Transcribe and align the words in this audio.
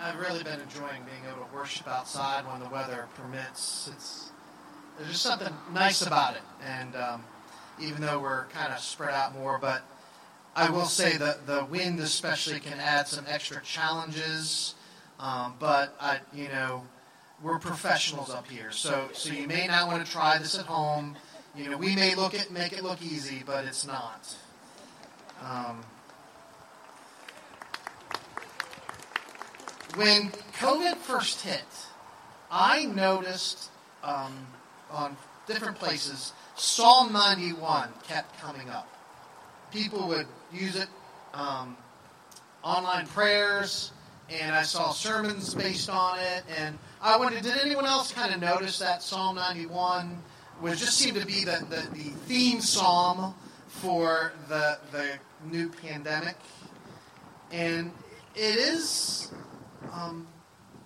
I've 0.00 0.18
really 0.18 0.42
been 0.42 0.60
enjoying 0.60 1.02
being 1.04 1.30
able 1.30 1.46
to 1.46 1.54
worship 1.54 1.86
outside 1.86 2.46
when 2.46 2.60
the 2.60 2.68
weather 2.70 3.06
permits. 3.16 3.90
It's 3.92 4.30
there's 4.96 5.10
just 5.10 5.22
something 5.22 5.52
nice 5.72 6.02
about 6.02 6.36
it, 6.36 6.42
and 6.64 6.96
um, 6.96 7.24
even 7.80 8.00
though 8.00 8.18
we're 8.18 8.46
kind 8.46 8.72
of 8.72 8.78
spread 8.78 9.14
out 9.14 9.34
more, 9.34 9.58
but 9.58 9.82
I 10.56 10.70
will 10.70 10.86
say 10.86 11.16
that 11.18 11.46
the 11.46 11.66
wind 11.66 12.00
especially 12.00 12.60
can 12.60 12.80
add 12.80 13.08
some 13.08 13.24
extra 13.28 13.62
challenges. 13.62 14.74
Um, 15.18 15.54
but 15.58 15.94
I, 16.00 16.20
you 16.32 16.48
know, 16.48 16.86
we're 17.42 17.58
professionals 17.58 18.30
up 18.30 18.48
here, 18.48 18.72
so 18.72 19.10
so 19.12 19.32
you 19.32 19.46
may 19.46 19.66
not 19.66 19.86
want 19.86 20.04
to 20.04 20.10
try 20.10 20.38
this 20.38 20.58
at 20.58 20.64
home. 20.64 21.16
You 21.54 21.70
know, 21.70 21.76
we 21.76 21.94
may 21.94 22.14
look 22.14 22.34
at 22.34 22.50
make 22.50 22.72
it 22.72 22.82
look 22.82 23.02
easy, 23.02 23.42
but 23.44 23.66
it's 23.66 23.86
not. 23.86 24.34
Um, 25.44 25.82
when 29.96 30.30
COVID 30.58 30.96
first 30.96 31.42
hit, 31.42 31.62
I 32.50 32.84
noticed 32.84 33.70
um, 34.02 34.46
on 34.90 35.16
different 35.46 35.78
places 35.78 36.32
Psalm 36.56 37.12
91 37.12 37.88
kept 38.06 38.38
coming 38.38 38.68
up. 38.68 38.86
People 39.72 40.08
would 40.08 40.26
use 40.52 40.76
it, 40.76 40.88
um, 41.32 41.74
online 42.62 43.06
prayers, 43.06 43.92
and 44.28 44.54
I 44.54 44.62
saw 44.62 44.90
sermons 44.90 45.54
based 45.54 45.88
on 45.88 46.18
it. 46.18 46.44
And 46.58 46.78
I 47.00 47.16
wondered, 47.16 47.42
did 47.42 47.56
anyone 47.56 47.86
else 47.86 48.12
kind 48.12 48.34
of 48.34 48.40
notice 48.40 48.78
that 48.78 49.02
Psalm 49.02 49.36
91 49.36 50.22
was 50.60 50.78
just 50.78 50.98
seemed 50.98 51.18
to 51.18 51.26
be 51.26 51.44
the, 51.44 51.64
the, 51.70 51.88
the 51.96 52.10
theme 52.26 52.60
psalm 52.60 53.34
for 53.66 54.32
the 54.48 54.78
the 54.92 55.12
new 55.50 55.70
pandemic? 55.70 56.36
And 57.50 57.90
it 58.34 58.56
is 58.56 59.32
um, 59.92 60.26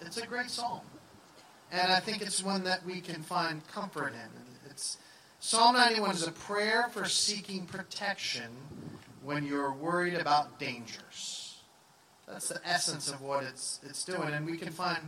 it's 0.00 0.18
a 0.18 0.26
great 0.26 0.50
psalm. 0.50 0.80
And 1.72 1.92
I 1.92 2.00
think 2.00 2.22
it's 2.22 2.42
one 2.42 2.64
that 2.64 2.84
we 2.84 3.00
can 3.00 3.22
find 3.22 3.66
comfort 3.68 4.12
in. 4.12 4.70
It's 4.70 4.98
Psalm 5.40 5.74
91 5.76 6.12
is 6.12 6.26
a 6.26 6.32
prayer 6.32 6.88
for 6.90 7.04
seeking 7.04 7.66
protection 7.66 8.50
when 9.22 9.44
you're 9.44 9.72
worried 9.72 10.14
about 10.14 10.58
dangers. 10.58 11.60
That's 12.26 12.48
the 12.48 12.60
essence 12.66 13.10
of 13.10 13.20
what 13.20 13.44
it's 13.44 13.78
it's 13.84 14.04
doing, 14.04 14.30
and 14.32 14.46
we 14.46 14.56
can 14.56 14.70
find 14.70 14.98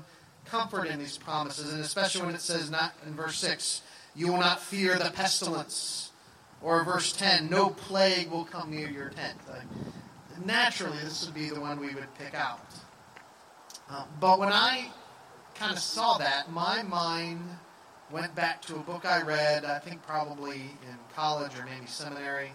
comfort 0.44 0.88
in 0.88 0.98
these 0.98 1.16
promises, 1.16 1.72
and 1.72 1.80
especially 1.82 2.26
when 2.26 2.34
it 2.34 2.42
says 2.42 2.70
not 2.70 2.92
in 3.06 3.14
verse 3.14 3.38
six, 3.38 3.80
you 4.14 4.30
will 4.30 4.38
not 4.38 4.60
fear 4.60 4.98
the 4.98 5.10
pestilence, 5.10 6.12
or 6.60 6.84
verse 6.84 7.12
ten, 7.12 7.48
no 7.48 7.70
plague 7.70 8.30
will 8.30 8.44
come 8.44 8.70
near 8.70 8.90
your 8.90 9.08
tent. 9.08 9.38
naturally, 10.44 10.98
this 10.98 11.24
would 11.24 11.34
be 11.34 11.48
the 11.48 11.60
one 11.60 11.80
we 11.80 11.94
would 11.94 12.14
pick 12.18 12.34
out. 12.34 12.60
Uh, 13.88 14.04
but 14.20 14.38
when 14.38 14.48
I 14.48 14.88
kind 15.54 15.72
of 15.72 15.78
saw 15.78 16.18
that, 16.18 16.50
my 16.50 16.82
mind 16.82 17.40
went 18.10 18.34
back 18.34 18.62
to 18.62 18.76
a 18.76 18.80
book 18.80 19.04
I 19.04 19.22
read, 19.22 19.64
I 19.64 19.78
think 19.78 20.04
probably 20.06 20.56
in 20.56 20.96
college 21.14 21.52
or 21.58 21.64
maybe 21.64 21.86
seminary, 21.86 22.52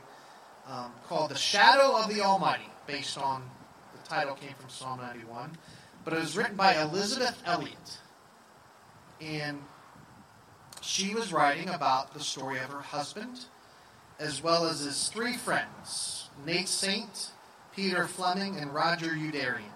um, 0.67 0.91
called 1.07 1.31
The 1.31 1.37
Shadow 1.37 1.97
of 1.97 2.13
the 2.13 2.21
Almighty, 2.21 2.69
based 2.85 3.17
on 3.17 3.43
the 3.93 4.07
title 4.07 4.35
came 4.35 4.53
from 4.59 4.69
Psalm 4.69 4.99
91. 4.99 5.57
But 6.03 6.13
it 6.13 6.19
was 6.19 6.35
written 6.35 6.55
by 6.55 6.81
Elisabeth 6.81 7.41
Elliot. 7.45 7.99
And 9.21 9.59
she 10.81 11.13
was 11.13 11.31
writing 11.31 11.69
about 11.69 12.13
the 12.13 12.19
story 12.19 12.57
of 12.59 12.69
her 12.69 12.81
husband, 12.81 13.45
as 14.19 14.43
well 14.43 14.65
as 14.65 14.81
his 14.81 15.07
three 15.09 15.37
friends 15.37 16.29
Nate 16.45 16.67
Saint, 16.67 17.31
Peter 17.75 18.07
Fleming, 18.07 18.57
and 18.57 18.73
Roger 18.73 19.11
Youderian 19.11 19.71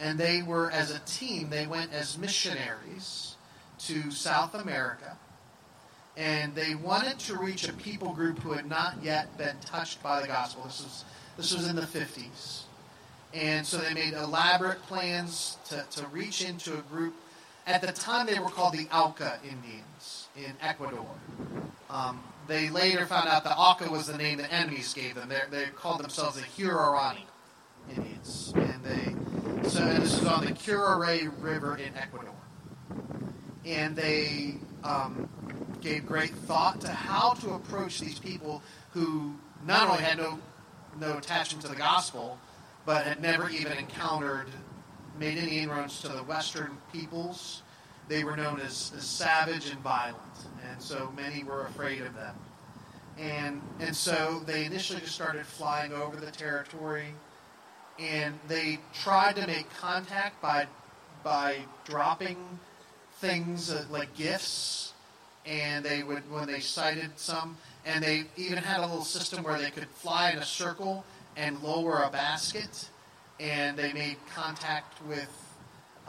and 0.00 0.18
they 0.18 0.42
were, 0.42 0.70
as 0.70 0.90
a 0.90 0.98
team, 1.00 1.50
they 1.50 1.66
went 1.66 1.92
as 1.92 2.16
missionaries 2.16 3.36
to 3.80 4.10
South 4.10 4.54
America. 4.54 5.16
And 6.16 6.54
they 6.54 6.74
wanted 6.74 7.18
to 7.20 7.36
reach 7.36 7.68
a 7.68 7.72
people 7.74 8.12
group 8.14 8.38
who 8.40 8.52
had 8.52 8.66
not 8.66 8.96
yet 9.02 9.36
been 9.36 9.56
touched 9.60 10.02
by 10.02 10.22
the 10.22 10.26
gospel. 10.26 10.64
This 10.64 10.82
was, 10.82 11.04
this 11.36 11.54
was 11.54 11.68
in 11.68 11.76
the 11.76 11.82
50s. 11.82 12.62
And 13.32 13.64
so 13.64 13.76
they 13.76 13.94
made 13.94 14.14
elaborate 14.14 14.82
plans 14.82 15.58
to, 15.68 15.84
to 15.90 16.06
reach 16.08 16.42
into 16.42 16.76
a 16.78 16.82
group. 16.82 17.14
At 17.66 17.82
the 17.82 17.92
time, 17.92 18.26
they 18.26 18.38
were 18.38 18.48
called 18.48 18.72
the 18.72 18.88
Auca 18.92 19.38
Indians 19.44 20.28
in 20.34 20.52
Ecuador. 20.62 21.06
Um, 21.90 22.22
they 22.48 22.70
later 22.70 23.06
found 23.06 23.28
out 23.28 23.44
the 23.44 23.54
Auca 23.54 23.88
was 23.90 24.06
the 24.06 24.16
name 24.16 24.38
the 24.38 24.52
enemies 24.52 24.94
gave 24.94 25.14
them. 25.14 25.28
They're, 25.28 25.46
they 25.50 25.66
called 25.66 26.00
themselves 26.00 26.36
the 26.36 26.42
Huaorani 26.42 27.24
Indians. 27.96 28.52
And 28.56 28.84
they 28.84 29.14
so 29.68 29.82
and 29.82 30.02
this 30.02 30.20
is 30.20 30.26
on 30.26 30.44
the 30.44 30.52
Curaray 30.52 31.30
River 31.40 31.76
in 31.76 31.96
Ecuador. 31.96 32.34
And 33.64 33.94
they 33.94 34.56
um, 34.82 35.28
gave 35.80 36.06
great 36.06 36.30
thought 36.30 36.80
to 36.80 36.88
how 36.88 37.34
to 37.34 37.50
approach 37.50 38.00
these 38.00 38.18
people 38.18 38.62
who 38.92 39.34
not 39.66 39.88
only 39.88 40.02
had 40.02 40.18
no, 40.18 40.40
no 40.98 41.18
attachment 41.18 41.62
to 41.62 41.68
the 41.68 41.76
gospel, 41.76 42.38
but 42.84 43.04
had 43.04 43.22
never 43.22 43.48
even 43.50 43.72
encountered, 43.72 44.48
made 45.18 45.38
any 45.38 45.60
inroads 45.60 46.00
to 46.00 46.08
the 46.08 46.22
Western 46.24 46.76
peoples. 46.92 47.62
They 48.08 48.24
were 48.24 48.36
known 48.36 48.60
as, 48.60 48.92
as 48.96 49.04
savage 49.04 49.70
and 49.70 49.78
violent, 49.80 50.16
and 50.68 50.82
so 50.82 51.12
many 51.14 51.44
were 51.44 51.66
afraid 51.66 52.02
of 52.02 52.14
them. 52.14 52.34
And, 53.18 53.62
and 53.78 53.94
so 53.94 54.42
they 54.46 54.64
initially 54.64 55.00
just 55.00 55.14
started 55.14 55.46
flying 55.46 55.92
over 55.92 56.16
the 56.16 56.30
territory 56.30 57.14
and 58.00 58.34
they 58.48 58.78
tried 58.94 59.36
to 59.36 59.46
make 59.46 59.66
contact 59.78 60.40
by 60.40 60.66
by 61.22 61.58
dropping 61.84 62.36
things 63.18 63.70
uh, 63.70 63.84
like 63.90 64.14
gifts, 64.14 64.94
and 65.44 65.84
they 65.84 66.02
would 66.02 66.28
when 66.30 66.46
they 66.46 66.60
sighted 66.60 67.10
some, 67.16 67.56
and 67.84 68.02
they 68.02 68.24
even 68.36 68.58
had 68.58 68.80
a 68.80 68.86
little 68.86 69.04
system 69.04 69.44
where 69.44 69.58
they 69.58 69.70
could 69.70 69.86
fly 69.88 70.30
in 70.30 70.38
a 70.38 70.44
circle 70.44 71.04
and 71.36 71.62
lower 71.62 72.02
a 72.02 72.10
basket, 72.10 72.88
and 73.38 73.76
they 73.76 73.92
made 73.92 74.16
contact 74.34 75.02
with 75.06 75.30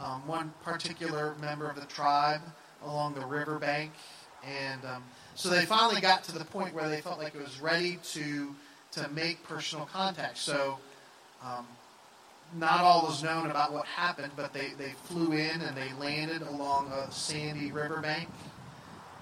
um, 0.00 0.26
one 0.26 0.52
particular 0.64 1.34
member 1.40 1.68
of 1.68 1.76
the 1.76 1.86
tribe 1.86 2.40
along 2.84 3.14
the 3.14 3.26
riverbank, 3.26 3.92
and 4.46 4.82
um, 4.86 5.02
so 5.34 5.50
they 5.50 5.66
finally 5.66 6.00
got 6.00 6.24
to 6.24 6.32
the 6.32 6.44
point 6.44 6.74
where 6.74 6.88
they 6.88 7.00
felt 7.02 7.18
like 7.18 7.34
it 7.34 7.42
was 7.42 7.60
ready 7.60 7.98
to 8.02 8.54
to 8.92 9.08
make 9.10 9.42
personal 9.44 9.86
contact. 9.86 10.38
So 10.38 10.78
um, 11.44 11.66
not 12.54 12.80
all 12.80 13.10
is 13.10 13.22
known 13.22 13.50
about 13.50 13.72
what 13.72 13.86
happened, 13.86 14.32
but 14.36 14.52
they, 14.52 14.72
they 14.78 14.92
flew 15.04 15.32
in 15.32 15.60
and 15.60 15.76
they 15.76 15.92
landed 15.98 16.42
along 16.42 16.90
a 16.92 17.10
sandy 17.10 17.72
riverbank, 17.72 18.28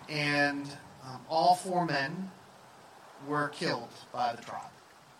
and 0.08 0.66
um, 1.06 1.20
all 1.28 1.54
four 1.54 1.84
men 1.84 2.30
were 3.26 3.48
killed 3.48 3.90
by 4.12 4.34
the 4.34 4.42
tribe, 4.42 4.70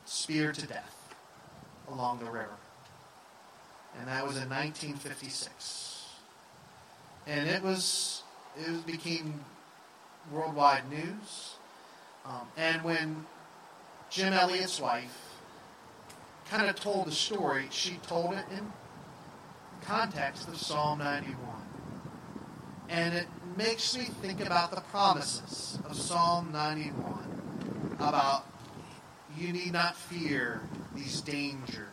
speared 0.05 0.55
to 0.57 0.67
death 0.67 1.15
along 1.89 2.19
the 2.19 2.31
river. 2.31 2.57
And 3.99 4.09
that 4.09 4.27
was 4.27 4.37
in 4.37 4.49
1956. 4.49 6.07
And 7.27 7.49
it 7.49 7.63
was 7.63 8.23
it 8.57 8.87
became 8.87 9.45
worldwide 10.33 10.89
news. 10.91 11.55
Um, 12.25 12.49
and 12.57 12.83
when 12.83 13.27
Jim 14.11 14.33
Elliot's 14.33 14.81
wife 14.81 15.30
kind 16.51 16.69
of 16.69 16.75
told 16.75 17.07
the 17.07 17.13
story, 17.13 17.69
she 17.71 17.95
told 18.09 18.35
it 18.35 18.45
in 18.51 18.73
context 19.83 20.49
of 20.49 20.57
Psalm 20.57 20.99
91. 20.99 21.37
And 22.89 23.15
it 23.15 23.27
makes 23.57 23.97
me 23.97 24.07
think 24.21 24.45
about 24.45 24.73
the 24.73 24.81
promises 24.81 25.79
of 25.85 25.95
Psalm 25.95 26.51
91 26.53 27.95
about 28.01 28.47
you 29.39 29.53
need 29.53 29.73
not 29.73 29.95
fear 29.95 30.61
these 30.97 31.21
dangers. 31.21 31.87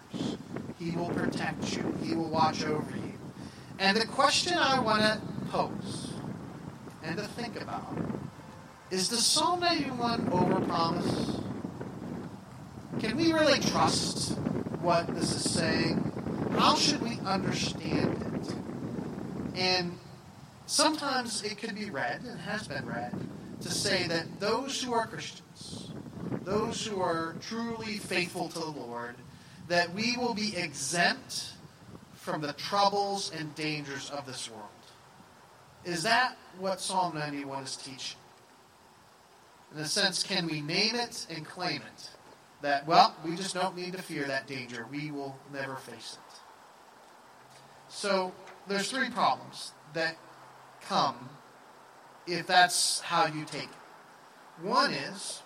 He 0.79 0.89
will 0.91 1.09
protect 1.09 1.77
you, 1.77 1.95
He 2.01 2.15
will 2.15 2.29
watch 2.29 2.65
over 2.65 2.97
you. 2.97 3.13
And 3.77 3.95
the 3.95 4.07
question 4.07 4.57
I 4.57 4.79
want 4.79 5.01
to 5.01 5.21
pose 5.51 6.13
and 7.03 7.15
to 7.17 7.23
think 7.23 7.61
about 7.61 7.95
is 8.89 9.07
does 9.09 9.23
Psalm 9.23 9.59
91 9.59 10.25
overpromise? 10.31 11.36
Can 12.99 13.15
we 13.15 13.31
really 13.31 13.59
trust 13.59 14.31
what 14.81 15.07
this 15.13 15.31
is 15.33 15.51
saying? 15.51 16.11
How 16.57 16.75
should 16.75 17.01
we 17.01 17.19
understand 17.25 18.23
it? 18.33 18.55
And 19.55 19.97
sometimes 20.65 21.43
it 21.43 21.59
could 21.59 21.75
be 21.75 21.91
read, 21.91 22.21
and 22.23 22.39
has 22.39 22.67
been 22.67 22.87
read, 22.87 23.13
to 23.61 23.69
say 23.69 24.07
that 24.07 24.39
those 24.39 24.81
who 24.81 24.93
are 24.93 25.05
Christians, 25.05 25.91
those 26.43 26.85
who 26.85 26.99
are 26.99 27.35
truly 27.39 27.97
faithful 27.97 28.49
to 28.49 28.59
the 28.59 28.65
Lord, 28.65 29.15
that 29.67 29.93
we 29.93 30.17
will 30.17 30.33
be 30.33 30.57
exempt 30.57 31.53
from 32.15 32.41
the 32.41 32.53
troubles 32.53 33.31
and 33.37 33.53
dangers 33.53 34.09
of 34.09 34.25
this 34.25 34.49
world. 34.49 34.63
Is 35.85 36.01
that 36.03 36.35
what 36.57 36.81
Psalm 36.81 37.15
91 37.15 37.63
is 37.63 37.75
teaching? 37.75 38.17
In 39.75 39.81
a 39.81 39.85
sense, 39.85 40.23
can 40.23 40.47
we 40.47 40.61
name 40.61 40.95
it 40.95 41.27
and 41.29 41.45
claim 41.45 41.81
it? 41.81 42.09
That, 42.61 42.87
well, 42.87 43.15
we 43.23 43.35
just 43.35 43.53
don't 43.53 43.75
need 43.75 43.93
to 43.93 44.01
fear 44.01 44.25
that 44.25 44.47
danger. 44.47 44.85
We 44.91 45.11
will 45.11 45.37
never 45.53 45.75
face 45.75 46.17
it. 46.17 46.39
So 47.89 48.33
there's 48.67 48.89
three 48.89 49.09
problems 49.09 49.71
that 49.93 50.17
come 50.81 51.29
if 52.25 52.47
that's 52.47 52.99
how 53.01 53.27
you 53.27 53.45
take 53.45 53.63
it. 53.63 54.61
One 54.61 54.91
is 54.91 55.41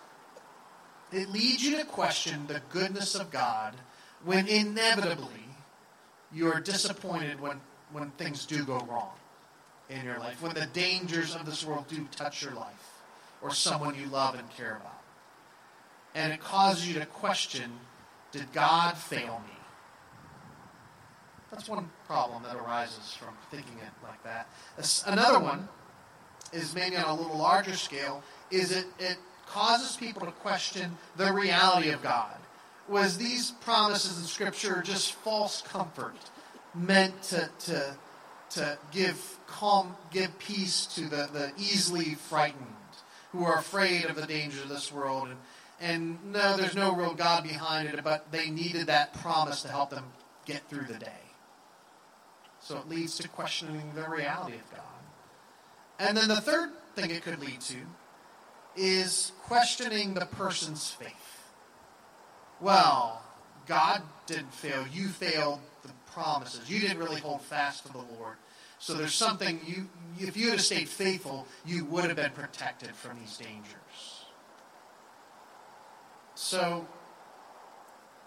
it 1.12 1.30
leads 1.30 1.64
you 1.64 1.78
to 1.78 1.86
question 1.86 2.48
the 2.48 2.62
goodness 2.70 3.16
of 3.16 3.32
God 3.32 3.76
when 4.24 4.48
inevitably 4.48 5.28
you 6.34 6.52
are 6.52 6.60
disappointed 6.60 7.42
when, 7.42 7.60
when 7.92 8.12
things 8.12 8.46
do 8.46 8.64
go 8.64 8.80
wrong 8.90 9.12
in 9.90 10.06
your 10.06 10.20
life, 10.20 10.42
when 10.42 10.54
the 10.54 10.68
dangers 10.68 11.36
of 11.36 11.46
this 11.46 11.66
world 11.66 11.86
do 11.90 12.08
touch 12.12 12.42
your 12.42 12.54
life 12.54 13.02
or 13.42 13.52
someone 13.52 13.96
you 13.96 14.06
love 14.08 14.36
and 14.36 14.50
care 14.52 14.78
about. 14.78 15.01
And 16.14 16.34
it 16.34 16.42
causes 16.42 16.88
you 16.88 17.00
to 17.00 17.06
question 17.06 17.72
did 18.32 18.52
God 18.54 18.98
fail 18.98 19.42
me? 19.46 19.54
That's 21.52 21.68
one 21.68 21.90
problem 22.08 22.44
that 22.44 22.56
arises 22.56 23.14
from 23.14 23.34
thinking 23.50 23.78
it 23.80 23.92
like 24.04 24.24
that. 24.24 24.48
Another 25.06 25.40
one 25.40 25.68
is 26.54 26.74
maybe 26.74 26.96
on 26.96 27.06
a 27.06 27.14
little 27.14 27.38
larger 27.38 27.76
scale, 27.76 28.24
is 28.50 28.72
it, 28.72 28.86
it 29.00 29.18
causes 29.48 29.98
people 29.98 30.26
to 30.26 30.32
question 30.32 30.98
the 31.18 31.32
reality 31.34 31.90
of 31.90 32.02
God. 32.02 32.38
Was 32.88 33.18
these 33.18 33.52
promises 33.52 34.18
in 34.18 34.24
Scripture 34.24 34.82
just 34.82 35.14
false 35.14 35.62
comfort 35.62 36.16
meant 36.74 37.22
to, 37.24 37.50
to, 37.60 37.96
to 38.52 38.78
give 38.92 39.38
calm, 39.48 39.96
give 40.12 40.38
peace 40.40 40.86
to 40.96 41.02
the, 41.02 41.30
the 41.34 41.52
easily 41.58 42.16
frightened, 42.16 42.68
who 43.34 43.44
are 43.44 43.58
afraid 43.58 44.06
of 44.06 44.16
the 44.16 44.26
dangers 44.26 44.64
of 44.64 44.70
this 44.70 44.92
world? 44.92 45.28
And, 45.28 45.38
and 45.82 46.32
no, 46.32 46.58
there's 46.58 46.76
no 46.76 46.94
real 46.94 47.16
God 47.16 47.44
behind 47.44 47.90
it, 47.90 48.00
but 48.04 48.32
they 48.32 48.52
needed 48.52 48.88
that 48.88 49.14
promise 49.16 49.64
to 49.64 49.68
help 49.68 49.90
them 49.90 50.06
get 50.46 50.70
through 50.70 50.86
the 50.86 51.00
day. 51.00 51.12
So 52.60 52.78
it 52.78 52.88
leads 52.88 53.18
to 53.18 53.28
questioning 53.28 53.92
the 53.96 54.08
reality 54.08 54.58
of 54.58 54.72
God. 54.72 54.82
And 56.00 56.16
then 56.16 56.28
the 56.28 56.40
third 56.40 56.70
thing 56.96 57.10
it 57.10 57.24
could 57.24 57.40
lead 57.40 57.62
to 57.62 57.78
is 58.76 59.32
questioning 59.44 60.14
the 60.14 60.28
person's 60.28 60.92
faith. 60.92 61.50
Well, 62.60 63.24
God 63.68 64.04
didn't 64.28 64.54
fail. 64.54 64.86
You 64.92 65.08
failed 65.08 65.60
the 65.82 65.92
promises. 66.12 66.70
You 66.70 66.80
didn't 66.80 67.00
really 67.00 67.20
hold 67.20 67.42
fast 67.42 67.88
to 67.88 67.92
the 67.92 67.98
Lord. 67.98 68.36
So 68.78 68.94
there's 68.94 69.14
something 69.14 69.60
you 69.66 69.88
if 70.20 70.38
you 70.38 70.52
had 70.52 70.60
stayed 70.60 70.90
faithful, 70.90 71.48
you 71.66 71.86
would 71.86 72.06
have 72.06 72.16
been 72.16 72.32
protected 72.32 72.96
from 72.96 73.20
these 73.20 73.38
dangers. 73.38 74.21
So 76.42 76.88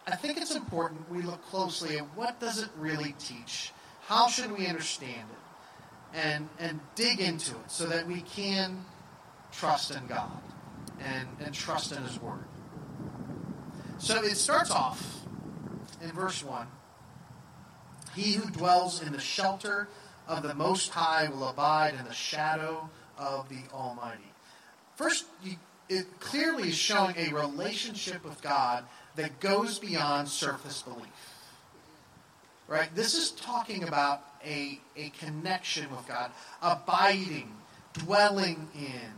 I 0.07 0.15
think 0.15 0.39
it's 0.39 0.55
important 0.55 1.11
we 1.11 1.23
look 1.23 1.45
closely 1.47 1.99
at 1.99 2.05
what 2.17 2.39
does 2.39 2.63
it 2.63 2.69
really 2.79 3.15
teach 3.19 3.73
how 4.07 4.29
should 4.29 4.57
we 4.57 4.67
understand 4.67 5.29
it? 5.31 6.17
And, 6.17 6.49
and 6.61 6.79
dig 6.95 7.21
into 7.21 7.53
it 7.53 7.71
so 7.71 7.87
that 7.87 8.07
we 8.07 8.21
can 8.21 8.85
trust 9.51 9.91
in 9.91 10.07
God 10.07 10.43
and, 11.01 11.27
and 11.45 11.53
trust 11.53 11.91
in 11.91 12.03
His 12.03 12.21
Word. 12.21 12.45
So 13.99 14.23
it 14.23 14.37
starts 14.37 14.71
off 14.71 15.25
in 16.03 16.13
verse 16.13 16.45
1 16.45 16.69
He 18.15 18.35
who 18.35 18.49
dwells 18.51 19.03
in 19.03 19.13
the 19.13 19.19
shelter 19.19 19.89
of 20.29 20.43
the 20.43 20.55
Most 20.55 20.91
High 20.91 21.29
will 21.29 21.49
abide 21.49 21.95
in 21.99 22.05
the 22.05 22.15
shadow 22.15 22.89
of 23.19 23.49
the 23.49 23.63
Almighty. 23.73 24.31
First, 24.95 25.25
it 25.89 26.21
clearly 26.21 26.69
is 26.69 26.75
showing 26.75 27.15
a 27.17 27.33
relationship 27.35 28.25
with 28.25 28.41
God 28.43 28.85
that 29.17 29.41
goes 29.41 29.79
beyond 29.79 30.29
surface 30.29 30.83
belief. 30.83 31.09
Right? 32.67 32.89
This 32.95 33.15
is 33.15 33.33
talking 33.33 33.85
about 33.85 34.23
a, 34.45 34.81
a 34.97 35.11
connection 35.11 35.91
with 35.91 36.07
God, 36.09 36.31
abiding, 36.63 37.53
dwelling 37.93 38.69
in. 38.75 39.13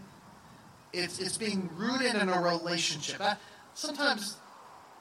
It's, 0.92 1.20
it's 1.20 1.36
being 1.36 1.70
rooted 1.76 2.14
in 2.14 2.28
a 2.28 2.40
relationship. 2.40 3.20
I, 3.20 3.36
sometimes 3.74 4.36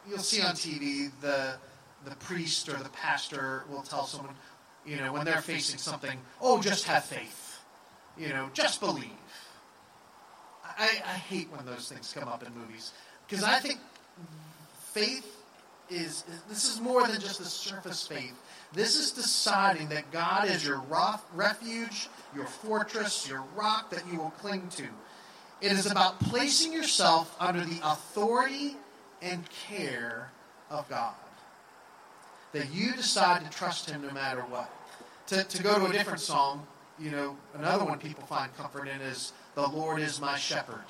you'll 0.08 0.20
see 0.20 0.42
on 0.42 0.54
TV 0.54 1.10
the, 1.22 1.56
the 2.04 2.16
priest 2.18 2.70
or 2.70 2.78
the 2.78 2.90
pastor 2.90 3.64
will 3.70 3.82
tell 3.82 4.06
someone, 4.06 4.36
you 4.86 4.98
know, 4.98 5.12
when 5.12 5.26
they're 5.26 5.42
facing 5.42 5.80
something, 5.80 6.18
oh, 6.42 6.62
just 6.62 6.86
have 6.86 7.04
faith. 7.04 7.60
You 8.18 8.30
know, 8.30 8.50
just 8.54 8.80
believe. 8.80 9.10
I, 10.77 11.01
I 11.06 11.18
hate 11.18 11.48
when 11.51 11.66
those 11.66 11.89
things 11.89 12.13
come 12.18 12.27
up 12.27 12.44
in 12.44 12.54
movies 12.54 12.92
because 13.27 13.44
I 13.44 13.60
think 13.60 13.80
faith 14.94 15.31
is 15.89 16.24
this 16.50 16.72
is 16.72 16.81
more 16.81 17.07
than 17.07 17.19
just 17.19 17.39
a 17.39 17.45
surface 17.45 18.07
faith. 18.07 18.33
This 18.74 18.95
is 18.95 19.12
deciding 19.12 19.89
that 19.89 20.12
God 20.12 20.50
is 20.50 20.66
your 20.66 20.83
refuge, 21.33 22.10
your 22.36 22.45
fortress, 22.45 23.27
your 23.30 23.44
rock 23.56 23.89
that 23.92 24.04
you 24.12 24.18
will 24.18 24.31
cling 24.31 24.68
to. 24.75 24.86
It 25.62 25.72
is 25.72 25.89
about 25.89 26.19
placing 26.19 26.74
yourself 26.74 27.36
under 27.39 27.62
the 27.62 27.80
authority 27.83 28.75
and 29.22 29.44
care 29.68 30.30
of 30.69 30.88
God. 30.89 31.13
That 32.51 32.74
you 32.74 32.94
decide 32.94 33.44
to 33.44 33.57
trust 33.57 33.89
Him 33.89 34.01
no 34.01 34.12
matter 34.12 34.42
what. 34.42 34.69
To, 35.27 35.44
to 35.44 35.63
go 35.63 35.80
to 35.80 35.86
a 35.86 35.92
different 35.92 36.19
song, 36.19 36.66
you 37.00 37.12
know, 37.12 37.36
another 37.56 37.86
one 37.86 37.98
people 38.00 38.24
find 38.25 38.56
comfort 38.57 38.88
in 38.88 39.01
is, 39.01 39.33
The 39.56 39.68
Lord 39.68 40.02
is 40.02 40.22
my 40.22 40.38
shepherd. 40.38 40.84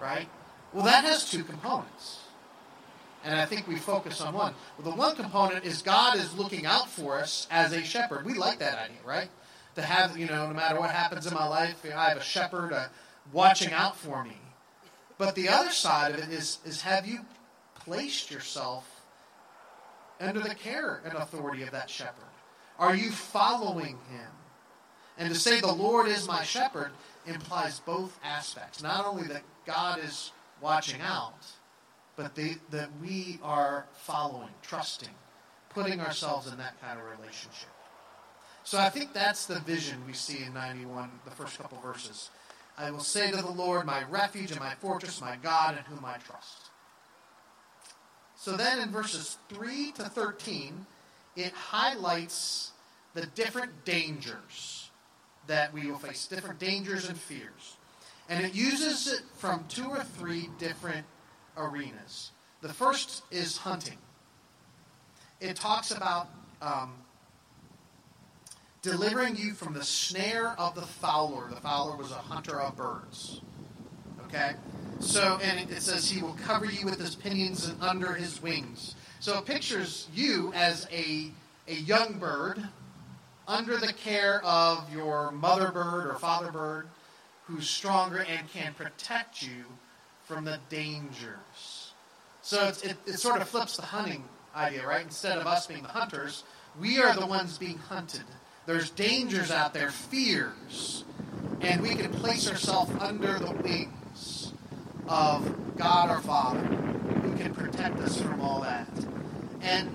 Right? 0.00 0.28
Well, 0.72 0.84
that 0.84 1.04
has 1.04 1.30
two 1.30 1.42
components 1.42 2.20
and 3.26 3.40
I 3.40 3.44
think 3.44 3.66
we 3.66 3.76
focus 3.76 4.20
on 4.20 4.34
one. 4.34 4.54
Well, 4.78 4.90
the 4.90 4.96
one 4.96 5.16
component 5.16 5.64
is 5.64 5.82
God 5.82 6.16
is 6.16 6.32
looking 6.38 6.64
out 6.64 6.88
for 6.88 7.18
us 7.18 7.48
as 7.50 7.72
a 7.72 7.82
shepherd. 7.82 8.24
We 8.24 8.34
like 8.34 8.60
that 8.60 8.78
idea, 8.78 8.98
right? 9.04 9.28
To 9.74 9.82
have, 9.82 10.16
you 10.16 10.26
know, 10.26 10.46
no 10.46 10.54
matter 10.54 10.78
what 10.78 10.90
happens 10.90 11.26
in 11.26 11.34
my 11.34 11.46
life, 11.46 11.84
I 11.84 12.08
have 12.08 12.18
a 12.18 12.22
shepherd 12.22 12.72
uh, 12.72 12.86
watching 13.32 13.72
out 13.72 13.96
for 13.96 14.22
me. 14.22 14.38
But 15.18 15.34
the 15.34 15.48
other 15.48 15.70
side 15.70 16.14
of 16.14 16.20
it 16.20 16.28
is, 16.30 16.58
is 16.64 16.82
have 16.82 17.04
you 17.04 17.20
placed 17.74 18.30
yourself 18.30 18.88
under 20.20 20.40
the 20.40 20.54
care 20.54 21.02
and 21.04 21.14
authority 21.14 21.64
of 21.64 21.72
that 21.72 21.90
shepherd? 21.90 22.24
Are 22.78 22.94
you 22.94 23.10
following 23.10 23.98
him? 24.08 24.30
And 25.18 25.30
to 25.30 25.34
say 25.34 25.60
the 25.60 25.72
Lord 25.72 26.06
is 26.06 26.28
my 26.28 26.44
shepherd 26.44 26.92
implies 27.26 27.80
both 27.80 28.18
aspects. 28.24 28.82
Not 28.82 29.06
only 29.06 29.26
that 29.28 29.42
God 29.66 29.98
is 30.02 30.32
watching 30.60 31.00
out, 31.00 31.46
but 32.16 32.34
they, 32.34 32.56
that 32.70 32.88
we 33.00 33.38
are 33.42 33.86
following, 33.92 34.54
trusting, 34.62 35.14
putting 35.70 36.00
ourselves 36.00 36.50
in 36.50 36.56
that 36.58 36.80
kind 36.80 36.98
of 36.98 37.04
relationship. 37.04 37.68
So 38.64 38.78
I 38.78 38.88
think 38.88 39.12
that's 39.12 39.46
the 39.46 39.60
vision 39.60 40.02
we 40.06 40.12
see 40.12 40.42
in 40.42 40.54
91, 40.54 41.10
the 41.24 41.30
first 41.30 41.58
couple 41.58 41.78
verses. 41.80 42.30
I 42.78 42.90
will 42.90 43.00
say 43.00 43.30
to 43.30 43.36
the 43.36 43.50
Lord, 43.50 43.86
my 43.86 44.02
refuge 44.04 44.50
and 44.50 44.60
my 44.60 44.74
fortress, 44.74 45.20
my 45.20 45.36
God 45.42 45.78
in 45.78 45.84
whom 45.84 46.04
I 46.04 46.16
trust. 46.18 46.70
So 48.34 48.56
then 48.56 48.80
in 48.80 48.90
verses 48.90 49.38
3 49.48 49.92
to 49.92 50.02
13, 50.02 50.86
it 51.36 51.52
highlights 51.52 52.72
the 53.14 53.26
different 53.26 53.84
dangers 53.84 54.85
that 55.46 55.72
we 55.72 55.90
will 55.90 55.98
face, 55.98 56.26
different 56.26 56.58
dangers 56.58 57.08
and 57.08 57.18
fears. 57.18 57.76
And 58.28 58.44
it 58.44 58.54
uses 58.54 59.12
it 59.12 59.22
from 59.36 59.64
two 59.68 59.86
or 59.88 60.02
three 60.02 60.50
different 60.58 61.06
arenas. 61.56 62.32
The 62.60 62.72
first 62.72 63.22
is 63.30 63.56
hunting. 63.56 63.98
It 65.40 65.56
talks 65.56 65.90
about 65.90 66.28
um, 66.60 66.94
delivering 68.82 69.36
you 69.36 69.52
from 69.52 69.74
the 69.74 69.84
snare 69.84 70.54
of 70.58 70.74
the 70.74 70.82
fowler. 70.82 71.48
The 71.50 71.60
fowler 71.60 71.96
was 71.96 72.10
a 72.10 72.14
hunter 72.14 72.60
of 72.60 72.76
birds. 72.76 73.40
Okay? 74.26 74.52
So, 75.00 75.38
and 75.42 75.70
it 75.70 75.82
says 75.82 76.10
he 76.10 76.22
will 76.22 76.36
cover 76.44 76.66
you 76.66 76.84
with 76.84 76.98
his 76.98 77.14
pinions 77.14 77.68
and 77.68 77.80
under 77.82 78.14
his 78.14 78.42
wings. 78.42 78.94
So 79.20 79.38
it 79.38 79.44
pictures 79.44 80.08
you 80.14 80.52
as 80.54 80.88
a, 80.90 81.30
a 81.68 81.74
young 81.74 82.14
bird 82.18 82.66
under 83.48 83.76
the 83.76 83.92
care 83.92 84.42
of 84.44 84.92
your 84.92 85.30
mother 85.30 85.70
bird 85.70 86.06
or 86.06 86.14
father 86.14 86.50
bird 86.50 86.88
who's 87.46 87.68
stronger 87.68 88.24
and 88.28 88.50
can 88.50 88.74
protect 88.74 89.42
you 89.42 89.64
from 90.24 90.44
the 90.44 90.58
dangers. 90.68 91.92
So 92.42 92.68
it, 92.68 92.96
it 93.06 93.18
sort 93.18 93.40
of 93.40 93.48
flips 93.48 93.76
the 93.76 93.82
hunting 93.82 94.24
idea, 94.54 94.86
right? 94.86 95.04
Instead 95.04 95.38
of 95.38 95.46
us 95.46 95.66
being 95.66 95.82
the 95.82 95.88
hunters, 95.88 96.44
we 96.80 96.98
are 97.00 97.14
the 97.14 97.26
ones 97.26 97.58
being 97.58 97.78
hunted. 97.78 98.24
There's 98.66 98.90
dangers 98.90 99.50
out 99.50 99.72
there, 99.72 99.90
fears, 99.90 101.04
and 101.60 101.80
we 101.80 101.94
can 101.94 102.12
place 102.12 102.50
ourselves 102.50 102.90
under 103.00 103.38
the 103.38 103.52
wings 103.52 104.52
of 105.08 105.76
God 105.76 106.10
our 106.10 106.20
Father, 106.20 106.60
who 106.60 107.36
can 107.36 107.54
protect 107.54 107.98
us 108.00 108.20
from 108.20 108.40
all 108.40 108.60
that. 108.62 108.88
And 109.60 109.88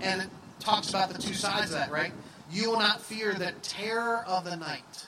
and 0.00 0.22
it 0.22 0.28
talks 0.60 0.90
about 0.90 1.10
the 1.10 1.20
two 1.20 1.34
sides 1.34 1.66
of 1.66 1.78
that, 1.78 1.90
right? 1.90 2.12
You 2.50 2.70
will 2.70 2.78
not 2.78 3.00
fear 3.02 3.34
the 3.34 3.52
terror 3.62 4.24
of 4.26 4.44
the 4.44 4.56
night. 4.56 5.06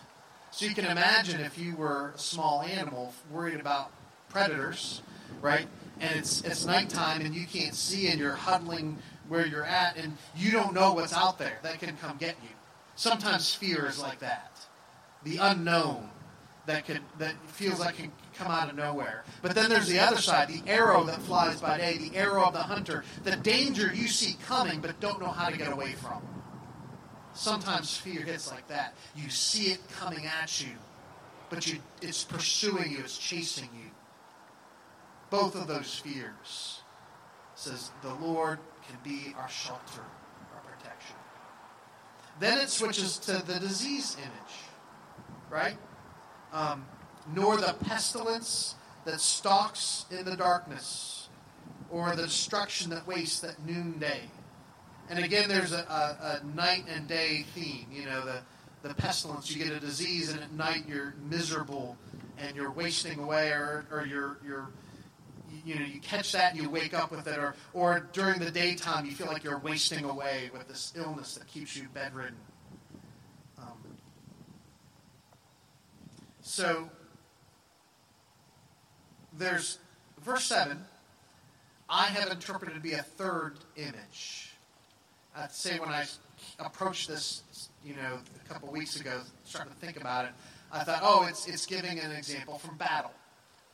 So 0.51 0.67
you 0.67 0.75
can 0.75 0.85
imagine 0.85 1.41
if 1.41 1.59
you 1.59 1.77
were 1.77 2.13
a 2.15 2.19
small 2.19 2.63
animal 2.63 3.15
worried 3.31 3.61
about 3.61 3.91
predators, 4.29 5.01
right? 5.41 5.67
And 6.01 6.19
it's 6.19 6.43
it's 6.43 6.67
nighttime 6.67 7.21
and 7.21 7.35
you 7.35 7.47
can't 7.47 7.75
see 7.75 8.09
and 8.09 8.19
you're 8.19 8.35
huddling 8.35 8.99
where 9.29 9.47
you're 9.47 9.65
at 9.65 9.97
and 9.97 10.17
you 10.37 10.51
don't 10.51 10.75
know 10.75 10.93
what's 10.93 11.15
out 11.15 11.39
there 11.39 11.59
that 11.63 11.79
can 11.79 11.97
come 11.97 12.17
get 12.19 12.37
you. 12.43 12.49
Sometimes 12.97 13.55
fear 13.55 13.87
is 13.87 14.01
like 14.01 14.19
that. 14.19 14.51
The 15.23 15.37
unknown 15.39 16.11
that 16.67 16.85
could 16.85 17.01
that 17.19 17.35
feels 17.47 17.81
like 17.81 17.97
can 17.97 18.13
come 18.35 18.51
out 18.51 18.69
of 18.69 18.77
nowhere. 18.77 19.25
But 19.43 19.55
then 19.55 19.71
there's 19.71 19.89
the 19.89 19.99
other 19.99 20.21
side, 20.21 20.49
the 20.49 20.63
arrow 20.69 21.05
that 21.05 21.21
flies 21.23 21.61
by 21.61 21.79
day, 21.79 21.99
the 21.99 22.17
arrow 22.17 22.45
of 22.45 22.55
the 22.55 22.63
hunter, 22.63 23.05
the 23.23 23.37
danger 23.37 23.93
you 23.95 24.09
see 24.09 24.37
coming 24.47 24.81
but 24.81 24.99
don't 25.01 25.21
know 25.21 25.29
how 25.29 25.49
to 25.49 25.57
get 25.57 25.73
away 25.73 25.93
from. 25.93 26.23
Sometimes 27.41 27.97
fear 27.97 28.21
hits 28.21 28.51
like 28.51 28.69
that. 28.69 28.93
You 29.17 29.31
see 29.31 29.73
it 29.73 29.81
coming 29.93 30.27
at 30.27 30.61
you, 30.61 30.73
but 31.49 31.67
you, 31.67 31.79
it's 32.03 32.23
pursuing 32.23 32.93
you, 32.93 32.99
it's 32.99 33.17
chasing 33.17 33.71
you. 33.73 33.91
Both 35.31 35.55
of 35.55 35.67
those 35.67 35.99
fears 35.99 36.83
says 37.55 37.93
the 38.03 38.13
Lord 38.13 38.59
can 38.87 38.99
be 39.03 39.35
our 39.39 39.49
shelter, 39.49 40.03
our 40.55 40.61
protection. 40.61 41.17
Then 42.41 42.59
it 42.59 42.69
switches 42.69 43.17
to 43.21 43.43
the 43.47 43.59
disease 43.59 44.19
image, 44.19 44.57
right? 45.49 45.79
Um, 46.53 46.85
nor 47.35 47.57
the 47.57 47.75
pestilence 47.87 48.75
that 49.07 49.19
stalks 49.19 50.05
in 50.11 50.27
the 50.27 50.37
darkness, 50.37 51.31
or 51.91 52.15
the 52.15 52.25
destruction 52.25 52.91
that 52.91 53.07
wastes 53.07 53.43
at 53.45 53.65
noonday. 53.67 54.25
And 55.11 55.25
again, 55.25 55.49
there's 55.49 55.73
a, 55.73 55.81
a, 55.81 56.41
a, 56.41 56.57
night 56.57 56.85
and 56.89 57.09
day 57.09 57.45
theme. 57.53 57.87
You 57.93 58.07
know, 58.07 58.25
the, 58.25 58.89
the 58.89 58.95
pestilence, 58.95 59.55
you 59.55 59.63
get 59.63 59.73
a 59.73 59.81
disease, 59.81 60.31
and 60.31 60.41
at 60.41 60.53
night 60.53 60.85
you're 60.89 61.15
miserable 61.29 61.97
and 62.39 62.55
you're 62.55 62.71
wasting 62.71 63.19
away, 63.19 63.49
or, 63.49 63.85
or 63.91 64.07
you're, 64.07 64.39
you're, 64.47 64.69
you 65.65 65.75
know, 65.75 65.85
you 65.85 66.01
catch 66.01 66.31
that 66.31 66.53
and 66.53 66.63
you 66.63 66.71
wake 66.71 66.95
up 66.95 67.11
with 67.11 67.27
it, 67.27 67.39
or, 67.39 67.57
or 67.75 68.09
during 68.13 68.39
the 68.39 68.53
daytime 68.53 69.05
you 69.05 69.11
feel 69.11 69.27
like 69.27 69.43
you're 69.43 69.59
wasting 69.59 70.05
away 70.05 70.49
with 70.53 70.69
this 70.69 70.93
illness 70.97 71.35
that 71.35 71.47
keeps 71.49 71.77
you 71.77 71.89
bedridden. 71.93 72.37
Um, 73.59 73.79
so, 76.41 76.89
there's 79.37 79.81
verse 80.23 80.45
7 80.45 80.79
I 81.89 82.05
have 82.05 82.31
interpreted 82.31 82.77
to 82.77 82.81
be 82.81 82.93
a 82.93 83.03
third 83.03 83.59
image. 83.75 84.50
I'd 85.37 85.53
say 85.53 85.79
when 85.79 85.89
I 85.89 86.07
approached 86.59 87.09
this, 87.09 87.43
you 87.85 87.95
know, 87.95 88.19
a 88.45 88.49
couple 88.53 88.71
weeks 88.71 89.01
ago, 89.01 89.21
starting 89.45 89.73
to 89.73 89.79
think 89.79 90.01
about 90.01 90.25
it, 90.25 90.33
I 90.73 90.85
thought, 90.85 91.01
oh, 91.03 91.27
it's, 91.29 91.47
it's 91.47 91.67
giving 91.67 91.99
an 91.99 92.11
example 92.13 92.59
from 92.59 92.77
battle. 92.77 93.13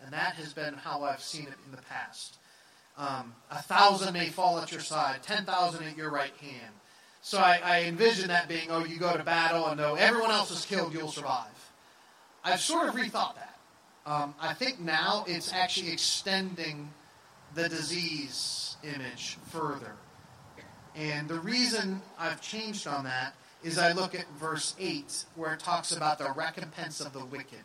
And 0.03 0.13
that 0.13 0.35
has 0.35 0.53
been 0.53 0.75
how 0.75 1.05
I've 1.05 1.23
seen 1.23 1.45
it 1.45 1.55
in 1.65 1.73
the 1.73 1.83
past. 1.83 2.37
Um, 2.99 3.35
a 3.51 3.61
thousand 3.63 4.15
may 4.15 4.29
fall 4.29 4.59
at 4.59 4.73
your 4.73 4.81
side, 4.81 5.23
ten 5.23 5.45
thousand 5.45 5.85
at 5.85 5.97
your 5.97 6.11
right 6.11 6.35
hand. 6.41 6.73
So 7.21 7.39
I, 7.39 7.61
I 7.63 7.83
envision 7.83 8.29
that 8.29 8.49
being, 8.49 8.71
oh, 8.71 8.85
you 8.85 8.99
go 8.99 9.17
to 9.17 9.25
battle 9.25 9.67
and 9.67 9.79
though 9.79 9.97
everyone 9.97 10.31
else 10.31 10.51
is 10.51 10.65
killed, 10.65 10.95
you'll 10.95 11.11
survive. 11.11 11.73
I've 12.45 12.61
sort 12.61 12.89
of 12.89 12.95
rethought 12.95 13.35
that. 13.35 13.59
Um, 14.07 14.35
I 14.41 14.55
think 14.55 14.81
now 14.81 15.25
it's 15.27 15.53
actually 15.53 15.93
extending 15.93 16.91
the 17.55 17.69
disease 17.69 18.77
image 18.85 19.37
further. 19.49 19.97
And 20.97 21.29
the 21.29 21.39
reason 21.39 22.01
I've 22.19 22.41
changed 22.41 22.87
on 22.87 23.05
that 23.05 23.35
is 23.63 23.79
I 23.79 23.93
look 23.93 24.15
at 24.15 24.25
verse 24.39 24.75
8, 24.79 25.25
where 25.35 25.53
it 25.53 25.61
talks 25.61 25.93
about 25.93 26.19
the 26.19 26.33
recompense 26.33 27.01
of 27.01 27.13
the 27.13 27.25
wicked. 27.25 27.65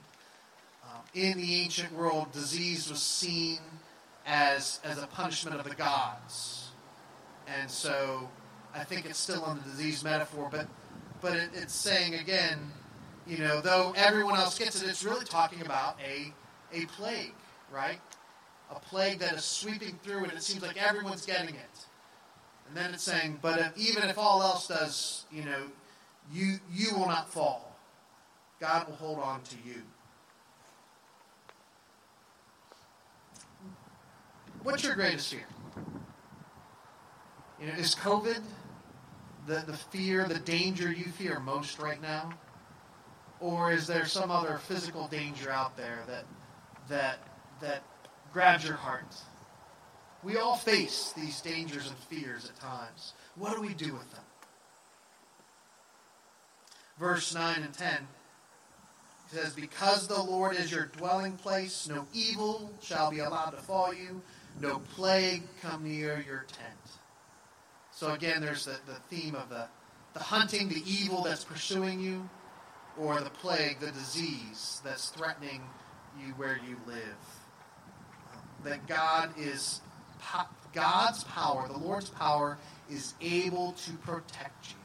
Um, 0.84 1.02
in 1.14 1.38
the 1.38 1.62
ancient 1.62 1.94
world, 1.94 2.34
disease 2.34 2.90
was 2.90 3.02
seen 3.02 3.60
as, 4.26 4.82
as 4.84 4.98
a 5.02 5.08
punishment 5.08 5.58
of 5.58 5.68
the 5.68 5.76
gods. 5.76 6.70
And 7.48 7.70
so 7.70 8.30
I 8.74 8.84
think 8.84 9.06
it's 9.06 9.20
still 9.20 9.44
on 9.44 9.58
the 9.58 9.64
disease 9.64 10.04
metaphor, 10.04 10.50
but, 10.52 10.68
but 11.22 11.36
it, 11.36 11.50
it's 11.54 11.74
saying 11.74 12.16
again, 12.16 12.60
you 13.28 13.38
know, 13.38 13.62
though 13.62 13.94
everyone 13.96 14.36
else 14.36 14.58
gets 14.58 14.82
it, 14.82 14.90
it's 14.90 15.04
really 15.06 15.26
talking 15.26 15.62
about 15.62 15.98
a, 16.06 16.34
a 16.74 16.86
plague, 16.88 17.34
right? 17.72 18.00
A 18.72 18.80
plague 18.80 19.20
that 19.20 19.34
is 19.34 19.46
sweeping 19.46 20.00
through 20.04 20.24
and 20.24 20.34
it 20.34 20.42
seems 20.42 20.62
like 20.62 20.82
everyone's 20.82 21.26
getting 21.26 21.56
it. 21.56 21.86
And 22.72 22.78
then 22.78 22.94
it's 22.94 23.04
saying, 23.04 23.40
but 23.42 23.60
if, 23.60 23.78
even 23.78 24.10
if 24.10 24.18
all 24.18 24.42
else 24.42 24.70
does, 24.70 25.26
you 25.30 25.44
know, 25.44 25.64
you, 26.32 26.58
you 26.72 26.96
will 26.96 27.06
not 27.06 27.30
fall. 27.30 27.76
God 28.62 28.88
will 28.88 28.96
hold 28.96 29.20
on 29.20 29.42
to 29.42 29.56
you. 29.66 29.82
What's 34.64 34.86
your 34.86 34.96
greatest 34.96 35.34
fear? 35.34 35.44
You 37.60 37.68
know, 37.68 37.74
is 37.74 37.94
COVID 37.94 38.42
the, 39.48 39.64
the 39.68 39.76
fear, 39.76 40.26
the 40.30 40.40
danger 40.40 40.90
you 40.90 41.04
fear 41.04 41.42
most 41.42 41.78
right 41.78 42.02
now? 42.02 42.32
Or 43.42 43.74
is 43.74 43.86
there 43.86 44.06
some 44.06 44.32
other 44.32 44.60
physical 44.60 45.10
danger 45.10 45.52
out 45.52 45.76
there 45.76 46.04
that 46.08 46.24
that 46.88 47.18
that 47.60 47.84
grabs 48.32 48.64
your 48.64 48.78
heart? 48.78 49.14
We 50.24 50.38
all 50.38 50.56
face 50.56 51.14
these 51.18 51.42
dangers 51.42 51.88
and 51.88 51.98
fears 51.98 52.46
at 52.46 52.60
times. 52.60 53.14
What 53.36 53.56
do 53.56 53.62
we 53.62 53.74
do 53.74 53.94
with 53.94 54.12
them? 54.12 54.24
Verse 57.00 57.34
9 57.34 57.64
and 57.64 57.74
10 57.74 58.08
says, 59.32 59.54
Because 59.54 60.08
the 60.08 60.22
Lord 60.22 60.56
is 60.56 60.72
your 60.72 60.86
dwelling 60.86 61.34
place, 61.34 61.88
no 61.90 62.06
evil 62.14 62.72
shall 62.82 63.10
be 63.10 63.20
allowed 63.20 63.52
to 63.52 63.58
fall 63.58 63.94
you, 63.94 64.22
no 64.60 64.80
plague 64.96 65.44
come 65.62 65.84
near 65.84 66.24
your 66.28 66.46
tent. 66.52 66.98
So 67.92 68.14
again, 68.14 68.42
there's 68.42 68.66
the, 68.66 68.78
the 68.86 69.00
theme 69.10 69.36
of 69.36 69.50
the, 69.50 69.66
the 70.14 70.20
hunting, 70.20 70.70
the 70.70 70.84
evil 70.86 71.24
that's 71.24 71.44
pursuing 71.44 72.00
you, 72.00 72.30
or 73.00 73.22
the 73.22 73.30
plague, 73.30 73.80
the 73.80 73.92
disease 73.92 74.82
that's 74.84 75.10
threatening 75.10 75.62
you 76.20 76.34
where 76.34 76.60
you 76.68 76.78
live. 76.86 77.00
That 78.64 78.88
God 78.88 79.32
is 79.38 79.82
God's 80.74 81.24
power, 81.26 81.68
the 81.68 81.78
Lord's 81.78 82.10
power, 82.10 82.58
is 82.90 83.14
able 83.22 83.74
to 83.74 83.92
protect 83.94 84.70
you. 84.70 84.76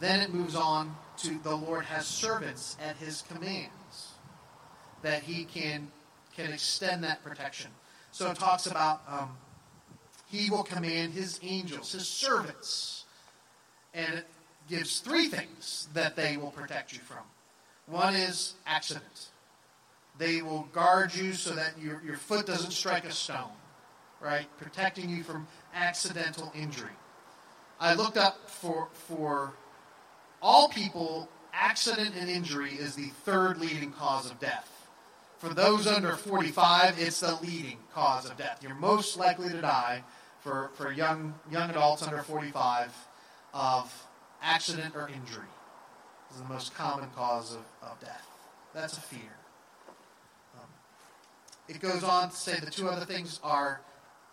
Then 0.00 0.20
it 0.20 0.34
moves 0.34 0.56
on 0.56 0.96
to 1.18 1.38
the 1.42 1.54
Lord 1.54 1.84
has 1.84 2.06
servants 2.06 2.76
at 2.82 2.96
his 2.96 3.22
commands 3.22 4.14
that 5.02 5.22
he 5.22 5.44
can 5.44 5.90
can 6.36 6.52
extend 6.52 7.04
that 7.04 7.22
protection. 7.22 7.70
So 8.10 8.30
it 8.30 8.36
talks 8.36 8.66
about 8.66 9.02
um, 9.06 9.36
he 10.26 10.50
will 10.50 10.64
command 10.64 11.12
his 11.12 11.38
angels, 11.42 11.92
his 11.92 12.08
servants, 12.08 13.04
and 13.92 14.14
it 14.14 14.26
gives 14.68 15.00
three 15.00 15.28
things 15.28 15.88
that 15.92 16.16
they 16.16 16.36
will 16.36 16.50
protect 16.50 16.92
you 16.92 17.00
from. 17.00 17.24
One 17.86 18.14
is 18.14 18.54
accident. 18.66 19.28
They 20.18 20.42
will 20.42 20.68
guard 20.72 21.14
you 21.14 21.32
so 21.32 21.54
that 21.54 21.78
your, 21.80 22.02
your 22.04 22.16
foot 22.16 22.46
doesn't 22.46 22.72
strike 22.72 23.04
a 23.04 23.12
stone, 23.12 23.52
right? 24.20 24.46
Protecting 24.58 25.08
you 25.08 25.22
from 25.22 25.46
accidental 25.74 26.52
injury. 26.54 26.90
I 27.80 27.94
looked 27.94 28.16
up 28.16 28.48
for, 28.48 28.88
for 29.08 29.54
all 30.40 30.68
people, 30.68 31.28
accident 31.52 32.14
and 32.18 32.28
injury 32.28 32.72
is 32.72 32.94
the 32.94 33.08
third 33.24 33.58
leading 33.58 33.92
cause 33.92 34.30
of 34.30 34.38
death. 34.38 34.68
For 35.38 35.48
those 35.48 35.86
under 35.86 36.12
45, 36.12 37.00
it's 37.00 37.20
the 37.20 37.36
leading 37.42 37.78
cause 37.92 38.30
of 38.30 38.36
death. 38.36 38.60
You're 38.62 38.76
most 38.76 39.16
likely 39.16 39.48
to 39.48 39.60
die 39.60 40.04
for, 40.40 40.70
for 40.74 40.92
young, 40.92 41.34
young 41.50 41.70
adults 41.70 42.02
under 42.02 42.22
45 42.22 42.94
of 43.52 44.06
accident 44.40 44.94
or 44.94 45.08
injury. 45.08 45.46
This 46.28 46.36
is 46.36 46.42
the 46.42 46.48
most 46.48 46.74
common 46.74 47.08
cause 47.16 47.54
of, 47.54 47.64
of 47.82 47.98
death. 48.00 48.26
That's 48.72 48.96
a 48.96 49.00
fear. 49.00 49.41
It 51.74 51.80
goes 51.80 52.04
on 52.04 52.28
to 52.28 52.36
say 52.36 52.60
the 52.60 52.70
two 52.70 52.86
other 52.86 53.06
things 53.06 53.40
are 53.42 53.80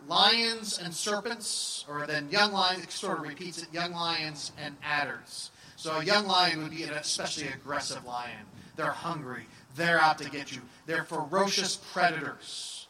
lions 0.10 0.78
and 0.78 0.94
serpents, 0.94 1.86
or 1.88 2.06
then 2.06 2.30
young 2.30 2.52
lions, 2.52 2.84
it 2.84 2.92
sort 2.92 3.18
of 3.18 3.24
repeats 3.24 3.64
it, 3.64 3.70
young 3.72 3.94
lions 3.94 4.52
and 4.58 4.76
adders. 4.84 5.52
So 5.78 6.00
a 6.00 6.04
young 6.04 6.28
lion 6.28 6.62
would 6.64 6.72
be 6.72 6.84
an 6.84 6.92
especially 6.92 7.48
aggressive 7.48 8.04
lion. 8.04 8.46
They're 8.76 8.92
hungry. 8.92 9.46
They're 9.78 10.02
out 10.02 10.18
to 10.18 10.30
get 10.30 10.54
you. 10.54 10.62
They're 10.86 11.06
ferocious 11.06 11.78
predators. 11.94 12.88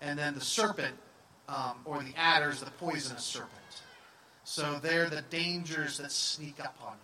And 0.00 0.16
then 0.16 0.34
the 0.34 0.40
serpent, 0.40 0.94
um, 1.48 1.78
or 1.84 2.00
the 2.00 2.14
adder, 2.16 2.50
is 2.50 2.60
the 2.60 2.70
poisonous 2.70 3.24
serpent. 3.24 3.50
So 4.44 4.78
they're 4.80 5.10
the 5.10 5.22
dangers 5.30 5.98
that 5.98 6.12
sneak 6.12 6.60
up 6.60 6.76
on 6.80 6.94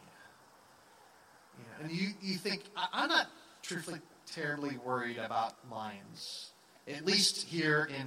you. 1.58 1.64
you 1.64 1.64
know, 1.64 1.84
and 1.84 2.00
you, 2.00 2.14
you 2.22 2.38
think, 2.38 2.62
I, 2.76 3.02
am 3.02 3.08
not 3.08 3.26
truthfully 3.62 3.98
terribly 4.34 4.78
worried 4.84 5.18
about 5.18 5.54
lions. 5.70 6.50
At 6.88 7.04
least 7.04 7.46
here 7.46 7.88
in, 7.90 8.06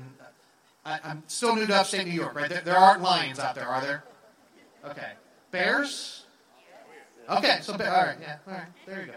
I, 0.85 0.99
am 1.03 1.23
still 1.27 1.55
new 1.55 1.65
to 1.65 1.75
upstate 1.75 2.05
New 2.05 2.13
York, 2.13 2.35
right? 2.35 2.49
There, 2.49 2.61
there 2.61 2.77
aren't 2.77 3.01
lions 3.01 3.39
out 3.39 3.55
there, 3.55 3.67
are 3.67 3.81
there? 3.81 4.03
Okay. 4.85 5.11
Bears? 5.51 6.25
Okay, 7.29 7.59
so, 7.61 7.73
all 7.73 7.79
right, 7.79 8.17
yeah, 8.19 8.37
all 8.45 8.53
right, 8.53 8.63
there 8.85 9.01
you 9.01 9.05
go. 9.07 9.13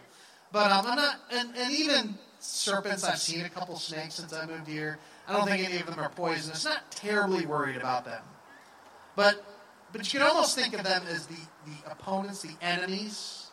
But 0.52 0.70
um, 0.70 0.86
I'm 0.86 0.96
not, 0.96 1.16
and, 1.32 1.56
and 1.56 1.74
even 1.74 2.14
serpents, 2.38 3.02
I've 3.02 3.18
seen 3.18 3.44
a 3.44 3.48
couple 3.48 3.76
snakes 3.76 4.14
since 4.14 4.32
I 4.32 4.46
moved 4.46 4.68
here. 4.68 4.98
I 5.26 5.32
don't 5.32 5.48
think 5.48 5.68
any 5.68 5.80
of 5.80 5.86
them 5.86 5.98
are 5.98 6.08
poisonous. 6.08 6.64
Not 6.64 6.88
terribly 6.92 7.46
worried 7.46 7.76
about 7.76 8.04
them. 8.04 8.22
But 9.16 9.44
but 9.92 10.12
you 10.12 10.20
can 10.20 10.28
almost 10.28 10.54
think 10.54 10.74
of 10.74 10.84
them 10.84 11.02
as 11.08 11.26
the, 11.26 11.38
the 11.64 11.90
opponents, 11.90 12.42
the 12.42 12.54
enemies 12.60 13.46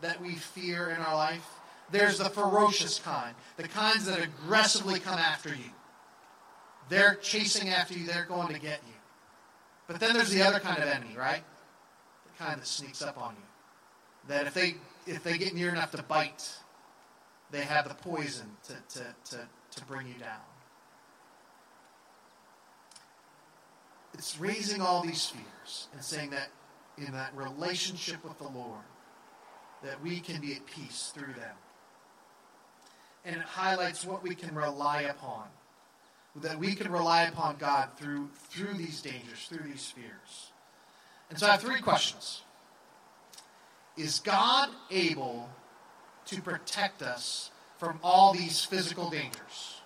that 0.00 0.20
we 0.20 0.34
fear 0.34 0.90
in 0.90 0.96
our 1.02 1.14
life. 1.14 1.46
There's 1.90 2.18
the 2.18 2.30
ferocious 2.30 2.98
kind, 2.98 3.34
the 3.56 3.68
kinds 3.68 4.06
that 4.06 4.20
aggressively 4.20 4.98
come 4.98 5.18
after 5.18 5.50
you. 5.50 5.70
They're 6.88 7.14
chasing 7.16 7.68
after 7.68 7.94
you, 7.94 8.06
they're 8.06 8.24
going 8.24 8.52
to 8.52 8.60
get 8.60 8.80
you. 8.86 8.94
But 9.86 10.00
then 10.00 10.14
there's 10.14 10.30
the 10.30 10.42
other 10.42 10.58
kind 10.58 10.82
of 10.82 10.88
enemy, 10.88 11.16
right? 11.16 11.42
The 12.26 12.44
kind 12.44 12.60
that 12.60 12.66
sneaks 12.66 13.02
up 13.02 13.20
on 13.20 13.34
you. 13.34 14.28
That 14.28 14.46
if 14.46 14.54
they 14.54 14.74
if 15.06 15.22
they 15.22 15.38
get 15.38 15.54
near 15.54 15.70
enough 15.70 15.92
to 15.92 16.02
bite, 16.02 16.50
they 17.50 17.60
have 17.60 17.88
the 17.88 17.94
poison 17.94 18.56
to, 18.64 18.98
to, 18.98 19.04
to, 19.30 19.48
to 19.76 19.84
bring 19.86 20.08
you 20.08 20.14
down. 20.14 20.40
It's 24.14 24.38
raising 24.40 24.80
all 24.80 25.02
these 25.02 25.26
fears 25.26 25.88
and 25.92 26.02
saying 26.02 26.30
that 26.30 26.48
in 26.98 27.12
that 27.12 27.36
relationship 27.36 28.24
with 28.24 28.38
the 28.38 28.48
Lord, 28.48 28.82
that 29.84 30.02
we 30.02 30.20
can 30.20 30.40
be 30.40 30.54
at 30.54 30.66
peace 30.66 31.12
through 31.14 31.34
them. 31.34 31.54
And 33.26 33.36
it 33.36 33.42
highlights 33.42 34.06
what 34.06 34.22
we 34.22 34.34
can 34.34 34.54
rely 34.54 35.02
upon. 35.02 35.44
That 36.36 36.58
we 36.58 36.74
can 36.74 36.90
rely 36.90 37.24
upon 37.24 37.56
God 37.56 37.90
through, 37.98 38.30
through 38.50 38.74
these 38.74 39.02
dangers, 39.02 39.46
through 39.48 39.68
these 39.68 39.90
fears. 39.90 40.52
And 41.28 41.38
so 41.38 41.46
I 41.46 41.52
have 41.52 41.60
three 41.60 41.80
questions. 41.80 42.42
Is 43.96 44.20
God 44.20 44.68
able 44.90 45.48
to 46.26 46.40
protect 46.40 47.02
us 47.02 47.50
from 47.78 47.98
all 48.02 48.32
these 48.32 48.64
physical 48.64 49.10
dangers? 49.10 49.80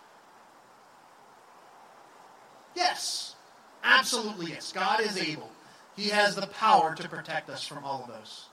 Yes. 2.75 3.37
Absolutely 3.83 4.51
yes. 4.51 4.73
God 4.73 5.01
is 5.01 5.17
able. 5.17 5.51
He 5.97 6.09
has 6.11 6.35
the 6.35 6.47
power 6.47 6.95
to 6.95 7.09
protect 7.09 7.49
us 7.49 7.67
from 7.67 7.85
all 7.85 8.03
of 8.03 8.09
those. 8.09 8.47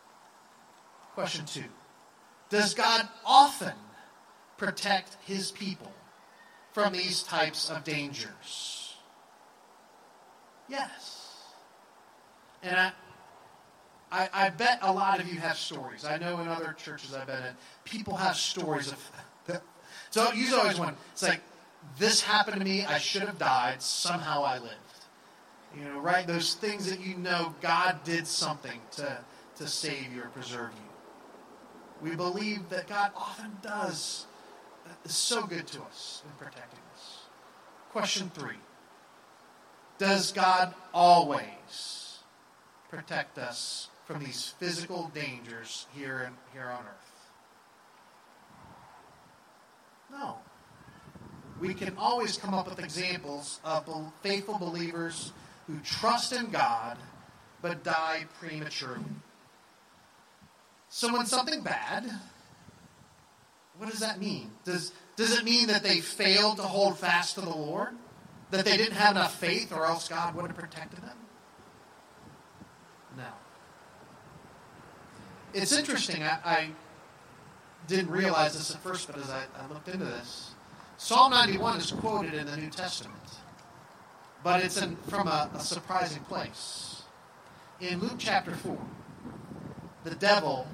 Question 1.14 1.46
two 1.46 1.64
Does 2.50 2.74
God 2.74 3.08
often 3.26 3.74
protect 4.58 5.18
his 5.26 5.52
people 5.52 5.92
from 6.74 6.94
these 6.94 7.24
types 7.24 7.70
of 7.70 7.84
dangers? 7.84 8.96
Yes. 10.70 11.44
And 12.64 12.76
I, 12.76 12.92
I, 14.12 14.30
I, 14.34 14.50
bet 14.50 14.80
a 14.82 14.92
lot 14.92 15.20
of 15.20 15.32
you 15.32 15.40
have 15.40 15.58
stories. 15.58 16.06
I 16.06 16.18
know 16.18 16.40
in 16.40 16.48
other 16.48 16.74
churches 16.78 17.14
I've 17.14 17.28
been 17.28 17.44
in, 17.44 17.54
people 17.84 18.16
have 18.16 18.36
stories 18.36 18.92
of 18.92 19.12
that. 19.48 19.62
So 20.10 20.32
you 20.34 20.56
always 20.56 20.80
wonder, 20.80 20.96
it's 21.12 21.24
like, 21.24 21.42
this 21.98 22.22
happened 22.22 22.60
to 22.60 22.66
me, 22.66 22.86
I 22.86 22.98
should 22.98 23.24
have 23.24 23.38
died, 23.38 23.82
somehow 23.82 24.44
I 24.44 24.58
lived. 24.58 24.74
You 25.78 25.86
know, 25.86 26.00
right? 26.00 26.26
Those 26.26 26.54
things 26.56 26.90
that 26.90 27.00
you 27.00 27.16
know 27.18 27.54
God 27.62 28.04
did 28.04 28.26
something 28.26 28.80
to, 28.94 29.20
to 29.58 29.68
save 29.68 30.12
you 30.14 30.24
or 30.24 30.28
preserve 30.28 30.72
you. 30.74 32.10
We 32.10 32.16
believe 32.16 32.70
that 32.70 32.88
God 32.88 33.12
often 33.16 33.58
does. 33.62 34.26
Is 35.06 35.16
so 35.16 35.46
good 35.46 35.68
to 35.68 35.82
us 35.84 36.24
in 36.26 36.32
protecting 36.38 36.80
us. 36.94 37.20
Question 37.92 38.30
three 38.34 38.58
Does 39.98 40.32
God 40.32 40.74
always 40.94 42.20
protect 42.90 43.38
us 43.38 43.90
from 44.06 44.24
these 44.24 44.54
physical 44.60 45.12
dangers 45.14 45.88
here, 45.94 46.28
in, 46.28 46.34
here 46.54 46.70
on 46.70 46.80
earth? 46.80 47.08
No. 50.12 50.38
We 51.60 51.74
can 51.74 51.94
always 51.98 52.38
come 52.38 52.54
up 52.54 52.70
with 52.70 52.80
examples 52.80 53.60
of 53.64 53.90
faithful 54.22 54.58
believers 54.60 55.34
who 55.66 55.80
trust 55.80 56.34
in 56.34 56.52
God 56.52 56.98
but 57.62 57.84
die 57.84 58.26
prematurely. 58.40 59.04
So 60.90 61.12
when 61.12 61.26
something 61.26 61.62
bad, 61.62 62.10
what 63.78 63.90
does 63.90 64.00
that 64.00 64.20
mean? 64.20 64.52
Does, 64.66 64.92
does 65.16 65.38
it 65.38 65.44
mean 65.44 65.68
that 65.68 65.84
they 65.84 66.00
failed 66.00 66.58
to 66.58 66.64
hold 66.64 66.98
fast 66.98 67.36
to 67.36 67.42
the 67.42 67.50
Lord? 67.50 67.90
That 68.52 68.66
they 68.66 68.78
didn't 68.78 68.96
have 68.96 69.16
enough 69.16 69.36
faith 69.40 69.74
or 69.74 69.86
else 69.86 70.08
God 70.08 70.36
would 70.36 70.48
have 70.48 70.58
protected 70.58 71.02
them? 71.02 71.18
No. 73.18 73.24
It's 75.54 75.78
interesting. 75.78 76.24
I, 76.24 76.40
I 76.46 76.70
didn't 77.88 78.10
realize 78.10 78.54
this 78.54 78.74
at 78.74 78.82
first, 78.82 79.08
but 79.08 79.18
as 79.18 79.30
I, 79.30 79.44
I 79.60 79.68
looked 79.68 79.90
into 79.90 80.06
this, 80.06 80.52
Psalm 80.98 81.32
91 81.32 81.80
is 81.80 81.92
quoted 81.92 82.34
in 82.34 82.48
the 82.48 82.58
New 82.58 82.70
Testament 82.70 83.18
but 84.44 84.64
it's 84.64 84.82
in, 84.82 84.96
from 85.08 85.28
a, 85.28 85.50
a 85.54 85.60
surprising 85.60 86.24
place. 86.24 87.04
In 87.82 88.00
Luke 88.00 88.16
chapter 88.18 88.56
4, 88.56 88.78
the 90.04 90.16
devil 90.16 90.68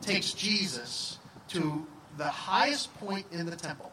takes 0.00 0.32
Jesus 0.32 1.18
to 1.48 1.86
the 2.16 2.28
highest 2.28 2.94
point 2.98 3.26
in 3.32 3.46
the 3.46 3.56
temple. 3.56 3.92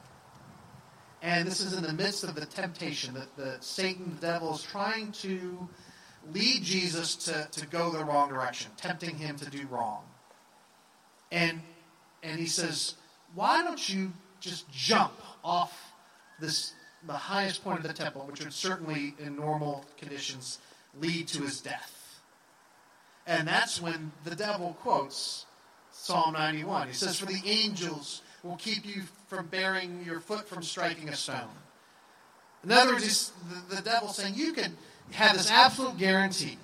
And 1.22 1.48
this 1.48 1.62
is 1.62 1.74
in 1.74 1.84
the 1.84 1.94
midst 1.94 2.24
of 2.24 2.34
the 2.36 2.46
temptation 2.46 3.14
that 3.14 3.36
the 3.38 3.58
Satan, 3.60 4.18
the 4.20 4.28
devil, 4.28 4.56
is 4.56 4.64
trying 4.64 5.12
to 5.14 5.70
lead 6.32 6.64
Jesus 6.64 7.16
to, 7.16 7.48
to 7.52 7.68
go 7.68 7.92
the 7.92 8.04
wrong 8.04 8.30
direction, 8.30 8.72
tempting 8.78 9.18
him 9.18 9.36
to 9.38 9.50
do 9.50 9.68
wrong. 9.68 10.04
And 11.32 11.62
and 12.24 12.40
he 12.40 12.48
says, 12.48 12.96
Why 13.34 13.64
don't 13.64 13.88
you 13.88 14.14
just 14.40 14.70
jump 14.72 15.14
off 15.44 15.94
this 16.40 16.74
the 17.08 17.14
highest 17.14 17.64
point 17.64 17.80
of 17.80 17.84
the 17.84 17.94
temple, 17.94 18.26
which 18.30 18.44
would 18.44 18.54
certainly, 18.54 19.16
in 19.20 19.36
normal 19.36 19.86
conditions, 19.98 20.60
lead 21.00 21.28
to 21.30 21.42
his 21.42 21.62
death. 21.62 22.20
And 23.26 23.48
that's 23.48 23.82
when 23.82 24.12
the 24.24 24.36
devil 24.36 24.78
quotes 24.82 25.46
Psalm 26.02 26.34
91. 26.34 26.88
He 26.88 26.94
says, 26.94 27.20
For 27.20 27.28
the 27.28 27.42
angels 27.46 28.24
will 28.42 28.56
keep 28.56 28.88
you 28.88 29.04
from 29.28 29.46
bearing 29.46 30.04
your 30.04 30.20
foot 30.20 30.50
from 30.50 30.64
striking 30.64 31.10
a 31.10 31.16
stone. 31.16 31.54
In 32.64 32.72
other 32.72 32.94
words, 32.94 33.32
the, 33.70 33.76
the 33.76 33.82
devil 33.84 34.10
saying, 34.10 34.34
You 34.36 34.52
can 34.52 34.76
have 35.12 35.38
this 35.38 35.52
absolute 35.52 36.00
guarantee 36.00 36.58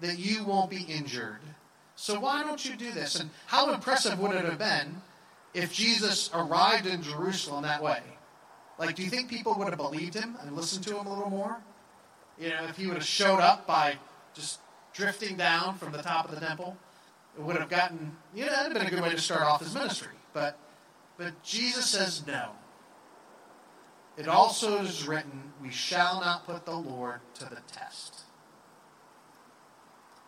that 0.00 0.20
you 0.20 0.44
won't 0.44 0.70
be 0.70 0.82
injured. 0.82 1.40
So 1.96 2.20
why 2.20 2.44
don't 2.44 2.64
you 2.64 2.76
do 2.76 2.92
this? 2.92 3.18
And 3.18 3.30
how 3.46 3.72
impressive 3.72 4.20
would 4.20 4.36
it 4.36 4.44
have 4.44 4.58
been 4.58 5.02
if 5.52 5.72
Jesus 5.72 6.30
arrived 6.32 6.86
in 6.86 7.02
Jerusalem 7.02 7.64
that 7.64 7.82
way? 7.82 8.00
Like, 8.78 8.94
do 8.94 9.02
you 9.02 9.10
think 9.10 9.28
people 9.28 9.56
would 9.58 9.68
have 9.68 9.78
believed 9.78 10.14
him 10.14 10.36
and 10.42 10.54
listened 10.54 10.84
to 10.84 10.96
him 10.96 11.06
a 11.06 11.12
little 11.12 11.28
more? 11.28 11.58
You 12.38 12.50
know, 12.50 12.66
if 12.68 12.76
he 12.76 12.86
would 12.86 12.94
have 12.94 13.04
showed 13.04 13.40
up 13.40 13.66
by 13.66 13.96
just 14.32 14.60
drifting 14.94 15.36
down 15.36 15.76
from 15.76 15.90
the 15.90 16.02
top 16.02 16.28
of 16.28 16.38
the 16.38 16.40
temple, 16.40 16.76
would 17.42 17.56
have 17.56 17.68
gotten, 17.68 18.16
you 18.34 18.44
know, 18.44 18.50
that'd 18.50 18.72
have 18.72 18.74
been 18.74 18.86
a 18.86 18.90
good 18.90 19.02
way 19.02 19.10
to 19.10 19.20
start 19.20 19.42
off 19.42 19.60
his 19.60 19.74
ministry. 19.74 20.12
But, 20.32 20.58
but 21.16 21.42
Jesus 21.42 21.86
says 21.86 22.26
no. 22.26 22.50
It 24.16 24.28
also 24.28 24.82
is 24.82 25.06
written, 25.06 25.52
we 25.62 25.70
shall 25.70 26.20
not 26.20 26.46
put 26.46 26.64
the 26.64 26.76
Lord 26.76 27.20
to 27.34 27.44
the 27.44 27.60
test. 27.72 28.20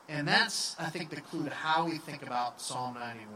And 0.08 0.26
that's, 0.26 0.76
I 0.78 0.90
think, 0.90 1.10
the 1.10 1.20
clue 1.20 1.44
to 1.44 1.50
how 1.50 1.86
we 1.86 1.98
think 1.98 2.22
about 2.22 2.60
Psalm 2.60 2.94
91. 2.94 3.28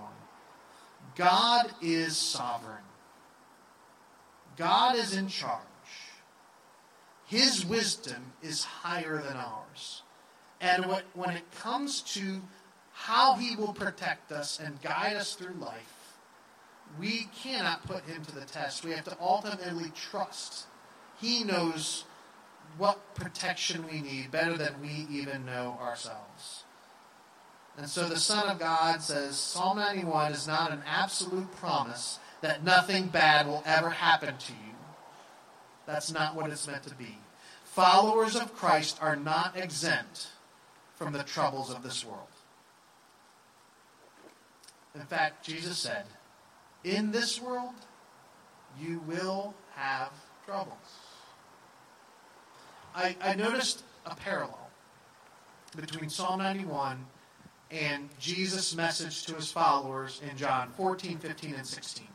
God 1.15 1.73
is 1.81 2.17
sovereign. 2.17 2.85
God 4.57 4.97
is 4.97 5.15
in 5.17 5.29
charge. 5.29 5.61
His 7.27 7.65
wisdom 7.67 8.33
is 8.43 8.65
higher 8.65 9.23
than 9.23 9.37
ours. 9.37 10.03
And 10.61 10.87
when 11.15 11.31
it 11.31 11.51
comes 11.61 12.01
to 12.15 12.41
how 12.99 13.35
he 13.35 13.55
will 13.55 13.75
protect 13.75 14.33
us 14.33 14.59
and 14.59 14.81
guide 14.81 15.17
us 15.17 15.35
through 15.35 15.55
life, 15.61 16.17
we 16.99 17.29
cannot 17.43 17.87
put 17.87 18.05
him 18.05 18.25
to 18.25 18.35
the 18.35 18.47
test. 18.47 18.85
We 18.85 18.93
have 18.93 19.05
to 19.05 19.17
ultimately 19.21 19.93
trust. 19.95 20.67
He 21.21 21.45
knows 21.45 22.05
what 22.79 23.15
protection 23.15 23.85
we 23.87 24.01
need 24.01 24.31
better 24.31 24.57
than 24.57 24.81
we 24.81 25.07
even 25.11 25.45
know 25.45 25.79
ourselves. 25.81 26.65
And 27.77 27.87
so 27.89 28.09
the 28.09 28.19
Son 28.19 28.49
of 28.49 28.59
God 28.59 29.03
says 29.03 29.37
Psalm 29.37 29.77
91 29.77 30.33
is 30.33 30.47
not 30.47 30.73
an 30.73 30.81
absolute 30.87 31.53
promise 31.57 32.19
that 32.41 32.65
nothing 32.65 33.09
bad 33.09 33.47
will 33.47 33.63
ever 33.67 33.91
happen 33.91 34.39
to 34.39 34.53
you. 34.53 34.75
That's 35.85 36.11
not 36.11 36.35
what 36.35 36.51
it's 36.51 36.67
meant 36.67 36.85
to 36.85 36.95
be. 36.95 37.19
Followers 37.65 38.37
of 38.37 38.57
Christ 38.57 38.99
are 39.03 39.17
not 39.17 39.55
exempt 39.55 40.29
from 40.97 41.13
the 41.13 41.23
troubles 41.23 41.71
of 41.71 41.83
this 41.83 42.05
world. 42.05 42.29
In 44.99 45.07
fact, 45.07 45.45
Jesus 45.45 45.79
said, 45.79 46.05
In 46.85 47.13
this 47.13 47.41
world, 47.41 47.75
you 48.81 49.01
will 49.07 49.55
have 49.75 50.11
troubles. 50.47 50.77
I, 52.95 53.15
I 53.21 53.35
noticed 53.35 53.83
a 54.07 54.15
parallel 54.15 54.71
between 55.77 56.09
Psalm 56.09 56.39
91 56.39 57.05
and 57.71 58.09
Jesus' 58.19 58.75
message 58.75 59.27
to 59.27 59.35
his 59.35 59.51
followers 59.51 60.23
in 60.29 60.37
John 60.37 60.71
14, 60.71 61.19
15, 61.19 61.55
and 61.55 61.67
16. 61.67 62.07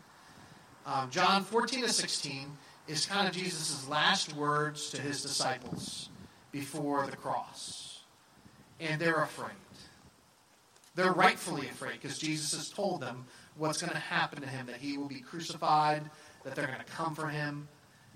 Um, 0.87 1.11
John 1.11 1.43
14 1.43 1.83
to 1.83 1.89
16 1.89 2.47
is 2.87 3.05
kind 3.05 3.27
of 3.27 3.33
Jesus' 3.33 3.87
last 3.87 4.33
words 4.35 4.89
to 4.89 5.01
his 5.01 5.21
disciples 5.21 6.09
before 6.51 7.05
the 7.05 7.15
cross. 7.17 7.99
and 8.79 8.99
they're 8.99 9.21
afraid. 9.21 9.61
They're 10.95 11.13
rightfully 11.13 11.67
afraid 11.67 12.01
because 12.01 12.17
Jesus 12.17 12.54
has 12.54 12.69
told 12.69 13.01
them 13.01 13.25
what's 13.56 13.82
going 13.82 13.93
to 13.93 13.99
happen 13.99 14.41
to 14.41 14.47
him 14.47 14.65
that 14.67 14.77
he 14.77 14.97
will 14.97 15.08
be 15.08 15.21
crucified, 15.21 16.04
that 16.43 16.56
they're 16.56 16.67
going 16.67 16.80
to 16.80 16.91
come 16.91 17.15
for 17.15 17.27
him. 17.27 17.67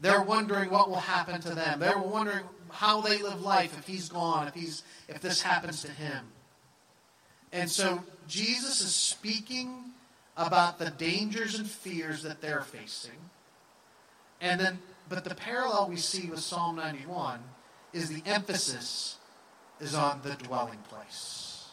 They're 0.02 0.22
wondering 0.22 0.70
what 0.70 0.90
will 0.90 0.98
happen 0.98 1.40
to 1.42 1.56
them. 1.56 1.80
They're 1.80 1.98
wondering 1.98 2.44
how 2.70 3.00
they 3.02 3.22
live 3.22 3.42
life 3.42 3.78
if 3.80 3.88
he's 3.88 4.10
gone, 4.10 4.48
if, 4.48 4.54
he's, 4.54 4.84
if 5.08 5.22
this 5.22 5.42
happens 5.42 5.82
to 5.84 5.92
him. 5.92 6.26
And 7.54 7.70
so 7.70 8.04
Jesus 8.28 8.82
is 8.82 8.94
speaking 8.94 9.92
about 10.36 10.78
the 10.78 10.90
dangers 10.90 11.58
and 11.58 11.70
fears 11.70 12.24
that 12.24 12.42
they're 12.42 12.62
facing. 12.62 13.30
And 14.42 14.60
then, 14.60 14.80
but 15.08 15.24
the 15.24 15.34
parallel 15.34 15.88
we 15.90 15.96
see 15.96 16.30
with 16.30 16.40
Psalm 16.42 16.76
91 16.76 17.40
is 17.94 18.10
the 18.10 18.22
emphasis 18.26 19.18
is 19.80 19.96
on 19.96 20.20
the 20.24 20.34
dwelling 20.34 20.80
place. 20.90 21.70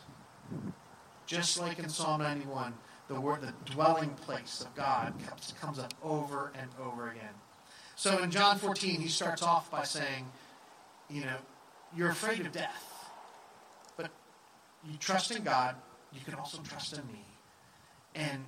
Just 1.33 1.59
like 1.59 1.79
in 1.79 1.89
Psalm 1.89 2.21
91, 2.21 2.75
the 3.09 3.19
word, 3.19 3.41
the 3.41 3.55
dwelling 3.73 4.11
place 4.11 4.61
of 4.61 4.75
God 4.75 5.15
comes, 5.27 5.55
comes 5.59 5.79
up 5.79 5.95
over 6.05 6.53
and 6.61 6.69
over 6.79 7.09
again. 7.09 7.33
So 7.97 8.23
in 8.23 8.31
John 8.31 8.59
14, 8.59 9.01
he 9.01 9.09
starts 9.09 9.43
off 9.43 9.71
by 9.71 9.85
saying, 9.85 10.31
you 11.09 11.23
know, 11.23 11.37
you're 11.97 12.11
afraid 12.11 12.41
of 12.41 12.53
death, 12.53 13.11
but 13.97 14.11
you 14.85 14.99
trust 14.99 15.31
in 15.31 15.43
God. 15.43 15.75
You 16.13 16.21
can 16.23 16.35
also 16.35 16.59
trust 16.61 16.93
in 16.93 17.07
me. 17.07 17.25
And 18.15 18.45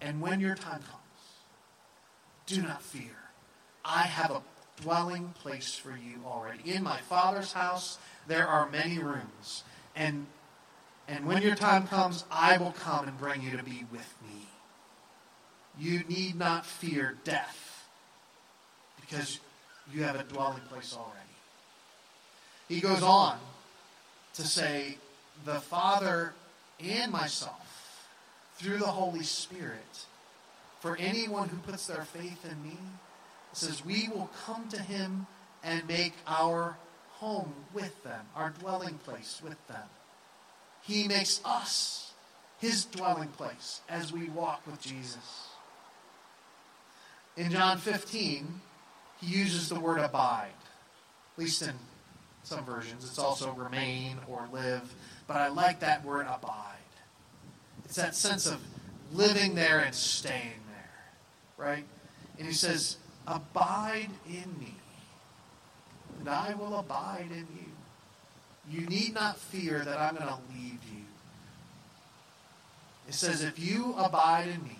and 0.00 0.20
when 0.20 0.40
your 0.40 0.56
time 0.56 0.80
comes, 0.80 1.44
do 2.46 2.62
not 2.62 2.82
fear. 2.82 3.16
I 3.84 4.02
have 4.02 4.32
a 4.32 4.42
dwelling 4.82 5.28
place 5.40 5.76
for 5.76 5.90
you 5.90 6.20
already. 6.26 6.72
In 6.72 6.82
my 6.82 6.98
Father's 7.02 7.52
house 7.52 7.98
there 8.26 8.48
are 8.48 8.68
many 8.68 8.98
rooms, 8.98 9.62
and 9.94 10.26
and 11.08 11.26
when 11.26 11.42
your 11.42 11.54
time 11.54 11.86
comes, 11.86 12.24
I 12.30 12.56
will 12.56 12.72
come 12.72 13.06
and 13.06 13.18
bring 13.18 13.42
you 13.42 13.56
to 13.56 13.62
be 13.62 13.84
with 13.92 14.14
me. 14.22 14.46
You 15.78 16.04
need 16.08 16.36
not 16.36 16.64
fear 16.64 17.16
death 17.24 17.86
because 19.00 19.40
you 19.92 20.02
have 20.04 20.16
a 20.16 20.22
dwelling 20.22 20.62
place 20.70 20.94
already. 20.96 21.20
He 22.68 22.80
goes 22.80 23.02
on 23.02 23.38
to 24.34 24.42
say, 24.42 24.96
The 25.44 25.60
Father 25.60 26.32
and 26.80 27.12
myself, 27.12 28.08
through 28.56 28.78
the 28.78 28.86
Holy 28.86 29.22
Spirit, 29.22 30.06
for 30.80 30.96
anyone 30.96 31.48
who 31.48 31.56
puts 31.58 31.86
their 31.86 32.04
faith 32.04 32.44
in 32.50 32.62
me, 32.62 32.78
says, 33.52 33.84
We 33.84 34.08
will 34.08 34.30
come 34.46 34.68
to 34.68 34.80
him 34.80 35.26
and 35.62 35.86
make 35.86 36.14
our 36.26 36.76
home 37.12 37.52
with 37.72 38.02
them, 38.04 38.26
our 38.34 38.50
dwelling 38.50 38.98
place 39.04 39.40
with 39.44 39.66
them. 39.68 39.88
He 40.86 41.08
makes 41.08 41.40
us 41.44 42.12
his 42.58 42.84
dwelling 42.84 43.28
place 43.28 43.80
as 43.88 44.12
we 44.12 44.28
walk 44.28 44.66
with 44.66 44.80
Jesus. 44.80 45.48
In 47.36 47.50
John 47.50 47.78
15, 47.78 48.60
he 49.20 49.26
uses 49.26 49.68
the 49.68 49.80
word 49.80 49.98
abide, 49.98 50.52
at 51.36 51.42
least 51.42 51.62
in 51.62 51.74
some 52.42 52.64
versions. 52.64 53.04
It's 53.04 53.18
also 53.18 53.52
remain 53.52 54.18
or 54.28 54.46
live, 54.52 54.94
but 55.26 55.36
I 55.36 55.48
like 55.48 55.80
that 55.80 56.04
word 56.04 56.26
abide. 56.28 56.74
It's 57.84 57.96
that 57.96 58.14
sense 58.14 58.46
of 58.46 58.60
living 59.12 59.54
there 59.54 59.80
and 59.80 59.94
staying 59.94 60.60
there, 60.68 61.66
right? 61.66 61.84
And 62.38 62.46
he 62.46 62.54
says, 62.54 62.98
Abide 63.26 64.10
in 64.26 64.58
me, 64.58 64.74
and 66.18 66.28
I 66.28 66.54
will 66.54 66.78
abide 66.78 67.28
in 67.30 67.46
you. 67.56 67.73
You 68.70 68.86
need 68.86 69.14
not 69.14 69.38
fear 69.38 69.80
that 69.84 69.98
I'm 69.98 70.16
going 70.16 70.28
to 70.28 70.38
leave 70.52 70.80
you. 70.92 71.04
It 73.08 73.14
says, 73.14 73.42
If 73.42 73.58
you 73.58 73.94
abide 73.98 74.48
in 74.48 74.62
me, 74.62 74.78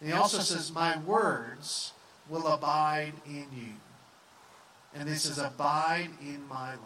and 0.00 0.10
he 0.10 0.14
also 0.14 0.38
says, 0.40 0.72
My 0.72 0.98
words 0.98 1.92
will 2.28 2.46
abide 2.46 3.12
in 3.26 3.46
you. 3.54 3.74
And 4.94 5.08
this 5.08 5.24
is 5.24 5.38
abide 5.38 6.10
in 6.20 6.46
my 6.48 6.70
love. 6.70 6.80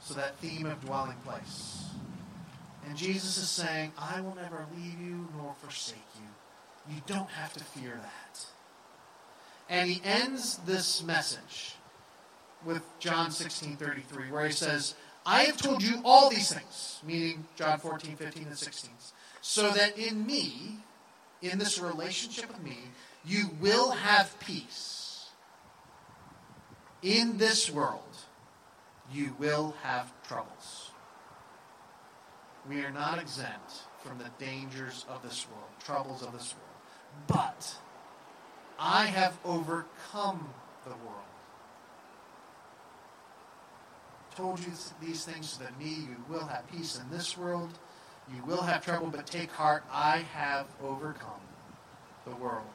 So 0.00 0.14
that 0.14 0.36
theme 0.38 0.66
of 0.66 0.80
dwelling 0.84 1.16
place. 1.24 1.90
And 2.86 2.96
Jesus 2.96 3.36
is 3.36 3.50
saying, 3.50 3.92
I 3.98 4.22
will 4.22 4.34
never 4.34 4.64
leave 4.74 4.98
you 4.98 5.28
nor 5.36 5.54
forsake 5.60 5.98
you. 6.16 6.94
You 6.94 7.02
don't 7.06 7.28
have 7.28 7.52
to 7.52 7.64
fear 7.64 8.00
that. 8.00 8.46
And 9.68 9.90
he 9.90 10.00
ends 10.02 10.56
this 10.64 11.02
message 11.02 11.74
with 12.64 12.82
John 12.98 13.30
16 13.30 13.76
33, 13.76 14.30
where 14.30 14.46
he 14.46 14.52
says, 14.52 14.94
I 15.24 15.42
have 15.42 15.56
told 15.56 15.82
you 15.82 16.00
all 16.04 16.30
these 16.30 16.52
things, 16.52 17.00
meaning 17.06 17.46
John 17.56 17.78
14, 17.78 18.16
15, 18.16 18.44
and 18.46 18.56
16, 18.56 18.90
so 19.40 19.70
that 19.70 19.98
in 19.98 20.26
me, 20.26 20.78
in 21.42 21.58
this 21.58 21.78
relationship 21.78 22.48
with 22.48 22.62
me, 22.62 22.78
you 23.24 23.50
will 23.60 23.90
have 23.90 24.38
peace. 24.40 25.26
In 27.02 27.38
this 27.38 27.70
world, 27.70 28.16
you 29.12 29.34
will 29.38 29.74
have 29.82 30.12
troubles. 30.26 30.90
We 32.68 32.84
are 32.84 32.90
not 32.90 33.18
exempt 33.18 33.72
from 34.02 34.18
the 34.18 34.30
dangers 34.38 35.04
of 35.08 35.22
this 35.22 35.46
world, 35.50 35.70
troubles 35.84 36.22
of 36.22 36.32
this 36.32 36.54
world. 36.54 37.26
But 37.26 37.76
I 38.78 39.06
have 39.06 39.38
overcome 39.44 40.48
the 40.84 40.90
world. 40.90 41.27
Told 44.38 44.60
you 44.60 44.70
these 45.02 45.24
things 45.24 45.50
so 45.50 45.64
that 45.64 45.76
me, 45.80 45.86
you 45.88 46.16
will 46.28 46.46
have 46.46 46.70
peace 46.70 46.96
in 46.96 47.10
this 47.10 47.36
world. 47.36 47.70
You 48.32 48.40
will 48.44 48.62
have 48.62 48.84
trouble, 48.84 49.08
but 49.08 49.26
take 49.26 49.50
heart, 49.50 49.82
I 49.90 50.18
have 50.32 50.66
overcome 50.80 51.40
the 52.24 52.36
world. 52.36 52.68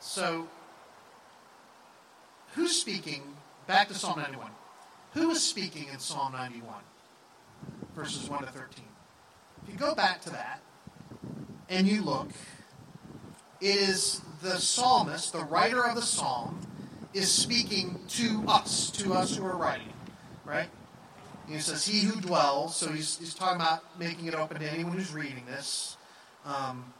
So, 0.00 0.48
who's 2.56 2.74
speaking? 2.74 3.22
Back 3.68 3.86
to 3.88 3.94
Psalm 3.94 4.18
91. 4.18 4.50
Who 5.12 5.30
is 5.30 5.40
speaking 5.40 5.86
in 5.92 6.00
Psalm 6.00 6.32
91? 6.32 6.74
Verses 7.94 8.28
1 8.28 8.40
to 8.40 8.46
13. 8.46 8.84
If 9.62 9.72
you 9.72 9.78
go 9.78 9.94
back 9.94 10.20
to 10.22 10.30
that 10.30 10.62
and 11.68 11.86
you 11.86 12.02
look, 12.02 12.30
it 13.60 13.76
is 13.76 14.20
the 14.42 14.58
psalmist, 14.58 15.32
the 15.32 15.44
writer 15.44 15.86
of 15.86 15.94
the 15.94 16.02
psalm, 16.02 16.66
is 17.16 17.32
speaking 17.32 17.98
to 18.08 18.44
us, 18.46 18.90
to 18.90 19.14
us 19.14 19.36
who 19.36 19.44
are 19.44 19.56
writing, 19.56 19.92
right? 20.44 20.68
He 21.48 21.58
says, 21.58 21.86
He 21.86 22.00
who 22.00 22.20
dwells, 22.20 22.76
so 22.76 22.90
he's, 22.90 23.18
he's 23.18 23.34
talking 23.34 23.56
about 23.56 23.98
making 23.98 24.26
it 24.26 24.34
open 24.34 24.60
to 24.60 24.70
anyone 24.70 24.96
who's 24.96 25.12
reading 25.12 25.44
this. 25.46 25.96
Um, 26.44 26.92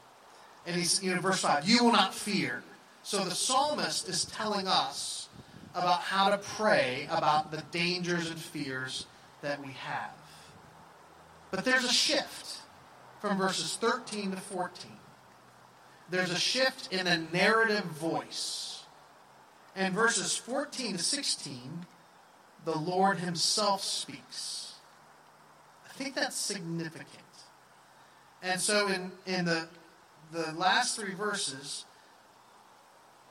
and 0.67 0.75
he's, 0.75 1.03
you 1.03 1.15
know, 1.15 1.21
verse 1.21 1.41
5, 1.41 1.69
you 1.69 1.85
will 1.85 1.93
not 1.93 2.15
fear. 2.15 2.63
So 3.03 3.25
the 3.25 3.35
psalmist 3.35 4.09
is 4.09 4.25
telling 4.25 4.67
us 4.67 5.29
about 5.75 6.01
how 6.01 6.31
to 6.31 6.39
pray 6.39 7.07
about 7.11 7.51
the 7.51 7.63
dangers 7.71 8.31
and 8.31 8.39
fears 8.39 9.07
that 9.43 9.65
we 9.65 9.73
have. 9.73 10.11
But 11.51 11.65
there's 11.65 11.85
a 11.85 11.93
shift 11.93 12.59
from 13.21 13.39
verses 13.39 13.77
13 13.77 14.33
to 14.33 14.37
14. 14.39 14.91
There's 16.11 16.31
a 16.31 16.39
shift 16.39 16.93
in 16.93 17.05
the 17.05 17.19
narrative 17.33 17.85
voice. 17.85 18.76
And 19.77 19.95
verses 19.95 20.35
14 20.35 20.97
to 20.97 21.03
16, 21.03 21.87
the 22.65 22.77
Lord 22.77 23.19
Himself 23.19 23.85
speaks. 23.85 24.75
I 25.85 25.93
think 25.93 26.15
that's 26.15 26.37
significant. 26.37 27.07
And 28.43 28.59
so 28.59 28.89
in, 28.89 29.13
in 29.27 29.45
the, 29.45 29.69
the 30.33 30.53
last 30.53 30.99
three 30.99 31.15
verses, 31.15 31.85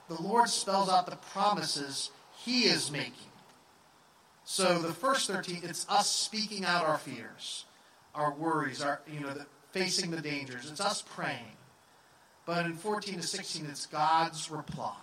the 0.08 0.22
Lord 0.22 0.48
spells 0.50 0.88
out 0.88 1.08
the 1.08 1.16
promises 1.16 2.12
He 2.38 2.66
is 2.66 2.92
making. 2.92 3.32
So 4.44 4.78
the 4.78 4.94
first 4.94 5.28
13, 5.28 5.62
it's 5.64 5.90
us 5.90 6.08
speaking 6.08 6.64
out 6.64 6.86
our 6.86 7.00
fears, 7.00 7.66
our 8.14 8.32
worries, 8.32 8.84
our 8.84 9.02
you 9.12 9.22
know, 9.22 9.34
the, 9.34 9.48
facing 9.72 10.12
the 10.12 10.22
dangers. 10.22 10.70
It's 10.70 10.80
us 10.80 11.02
praying. 11.02 11.58
But 12.46 12.68
in 12.68 12.76
14 12.76 13.16
to 13.16 13.24
16, 13.24 13.66
it's 13.66 13.88
God's 13.88 14.52
reply. 14.52 14.96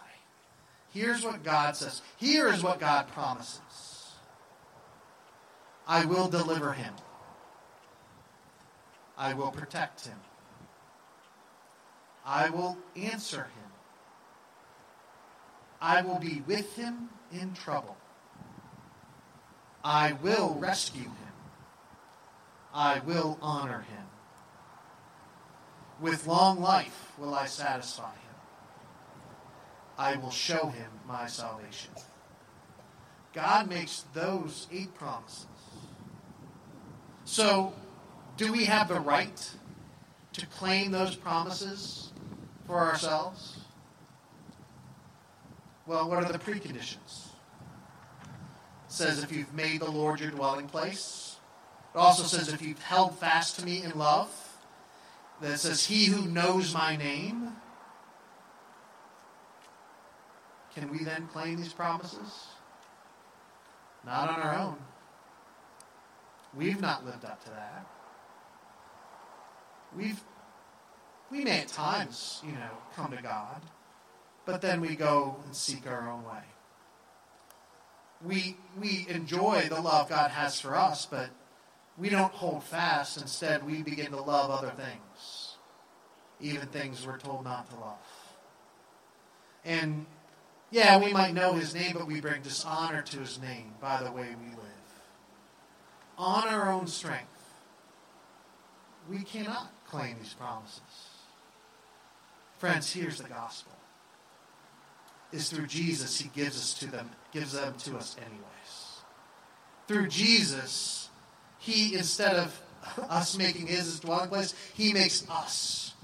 Here's 0.93 1.25
what 1.25 1.43
God 1.43 1.75
says. 1.75 2.03
Here 2.19 2.49
is 2.49 2.63
what 2.63 2.79
God 2.79 3.09
promises. 3.09 4.13
I 5.89 6.05
will 6.05 6.29
deliver 6.29 6.73
him. 6.73 6.93
I 9.17 9.33
will 9.33 9.51
protect 9.51 10.07
him. 10.07 10.19
I 12.25 12.51
will 12.51 12.77
answer 12.95 13.45
him. 13.45 13.71
I 15.81 16.03
will 16.03 16.19
be 16.19 16.43
with 16.47 16.77
him 16.77 17.09
in 17.33 17.55
trouble. 17.55 17.97
I 19.83 20.13
will 20.13 20.57
rescue 20.61 21.03
him. 21.03 21.33
I 22.73 23.01
will 23.01 23.39
honor 23.43 23.81
him. 23.81 24.07
With 26.01 26.27
long 26.27 26.61
life 26.61 27.13
will 27.19 27.35
I 27.35 27.47
satisfy 27.47 28.13
him 28.13 28.22
I 29.99 30.17
will 30.17 30.31
show 30.31 30.69
him 30.69 30.91
my 31.07 31.27
salvation. 31.27 31.91
God 33.33 33.69
makes 33.69 34.05
those 34.13 34.67
eight 34.73 34.95
promises. 34.95 35.47
So, 37.25 37.73
do 38.37 38.53
we 38.53 38.65
have 38.65 38.89
the 38.89 39.01
right 39.01 39.51
to 40.33 40.47
claim 40.47 40.91
those 40.91 41.17
promises 41.17 42.11
for 42.67 42.79
ourselves? 42.79 43.61
Well, 45.87 46.09
what 46.09 46.25
are 46.25 46.33
the 46.33 46.39
preconditions? 46.39 47.27
It 48.87 48.89
says 48.89 49.23
if 49.23 49.33
you've 49.33 49.55
made 49.55 49.81
the 49.81 49.91
Lord 49.91 50.21
your 50.21 50.31
dwelling 50.31 50.67
place. 50.67 51.37
It 51.95 51.99
also 51.99 52.23
says 52.23 52.53
if 52.53 52.63
you've 52.63 52.83
held 52.83 53.19
fast 53.19 53.59
to 53.59 53.65
me 53.65 53.83
in 53.83 53.99
love. 53.99 54.31
That 55.41 55.59
says 55.59 55.87
he 55.87 56.07
who 56.07 56.29
knows 56.29 56.73
my 56.73 56.97
name. 56.97 57.57
Can 60.75 60.91
we 60.91 61.05
then 61.05 61.27
claim 61.29 61.59
these 61.59 61.73
promises? 61.73 62.47
Not 64.05 64.31
on 64.31 64.41
our 64.41 64.59
own. 64.59 64.77
We've 66.55 66.81
not 66.81 67.05
lived 67.05 67.25
up 67.25 67.43
to 67.45 67.51
that. 67.51 67.87
We've 69.97 70.21
we 71.31 71.45
may 71.45 71.61
at 71.61 71.69
times, 71.69 72.43
you 72.45 72.53
know, 72.53 72.71
come 72.95 73.11
to 73.11 73.23
God, 73.23 73.63
but 74.45 74.61
then 74.61 74.83
we 74.83 74.97
go 74.97 75.37
and 75.47 75.57
seek 75.57 75.87
our 75.87 76.11
own 76.11 76.25
way. 76.25 76.43
We 78.25 78.57
we 78.79 79.07
enjoy 79.09 79.67
the 79.69 79.81
love 79.81 80.09
God 80.09 80.31
has 80.31 80.61
for 80.61 80.77
us, 80.77 81.07
but 81.07 81.31
we 81.97 82.09
don't 82.09 82.33
hold 82.33 82.65
fast. 82.65 83.21
Instead, 83.21 83.65
we 83.65 83.83
begin 83.83 84.11
to 84.13 84.21
love 84.21 84.51
other 84.51 84.73
things, 84.77 85.57
even 86.41 86.69
things 86.69 87.07
we're 87.07 87.19
told 87.19 87.45
not 87.45 87.71
to 87.71 87.77
love. 87.77 87.97
And 89.65 90.07
yeah, 90.73 90.99
we 90.99 91.13
might 91.13 91.35
know 91.35 91.53
his 91.53 91.75
name, 91.75 91.93
but 91.93 92.07
we 92.07 92.21
bring 92.21 92.41
dishonor 92.41 93.03
to 93.03 93.19
his 93.19 93.39
name 93.41 93.75
by 93.81 94.03
the 94.03 94.11
way 94.11 94.35
we 94.41 94.51
live. 94.51 94.59
On 96.17 96.49
our 96.49 96.73
own 96.73 96.87
strength, 96.87 97.27
we 99.09 99.19
cannot 99.19 99.71
claim 99.87 100.17
these 100.19 100.33
promises. 100.33 100.81
Friends, 102.57 102.91
here's 102.91 103.19
the 103.19 103.29
gospel. 103.29 103.73
Is 105.31 105.51
through 105.51 105.67
Jesus 105.67 106.19
he 106.19 106.31
gives 106.31 106.57
us 106.57 106.75
to 106.81 106.87
them, 106.87 107.11
gives 107.33 107.53
them 107.53 107.75
to 107.81 107.97
us 107.97 108.17
anyways. 108.19 109.03
Through 109.89 110.09
Jesus, 110.09 111.11
he 111.59 111.95
instead 111.95 112.37
of 112.37 112.63
us 113.11 113.37
making 113.37 113.67
his, 113.67 113.81
his 113.81 114.01
dwelling 114.01 114.29
place, 114.29 114.55
he 114.75 114.93
makes 114.93 115.29
us 115.29 115.95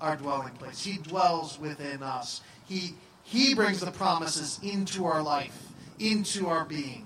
our 0.00 0.16
dwelling 0.16 0.54
place. 0.54 0.84
He 0.84 0.98
dwells 0.98 1.58
within 1.58 2.02
us. 2.02 2.42
He 2.66 2.94
he 3.28 3.54
brings 3.54 3.80
the 3.80 3.90
promises 3.90 4.58
into 4.62 5.04
our 5.04 5.22
life, 5.22 5.68
into 5.98 6.46
our 6.46 6.64
being. 6.64 7.04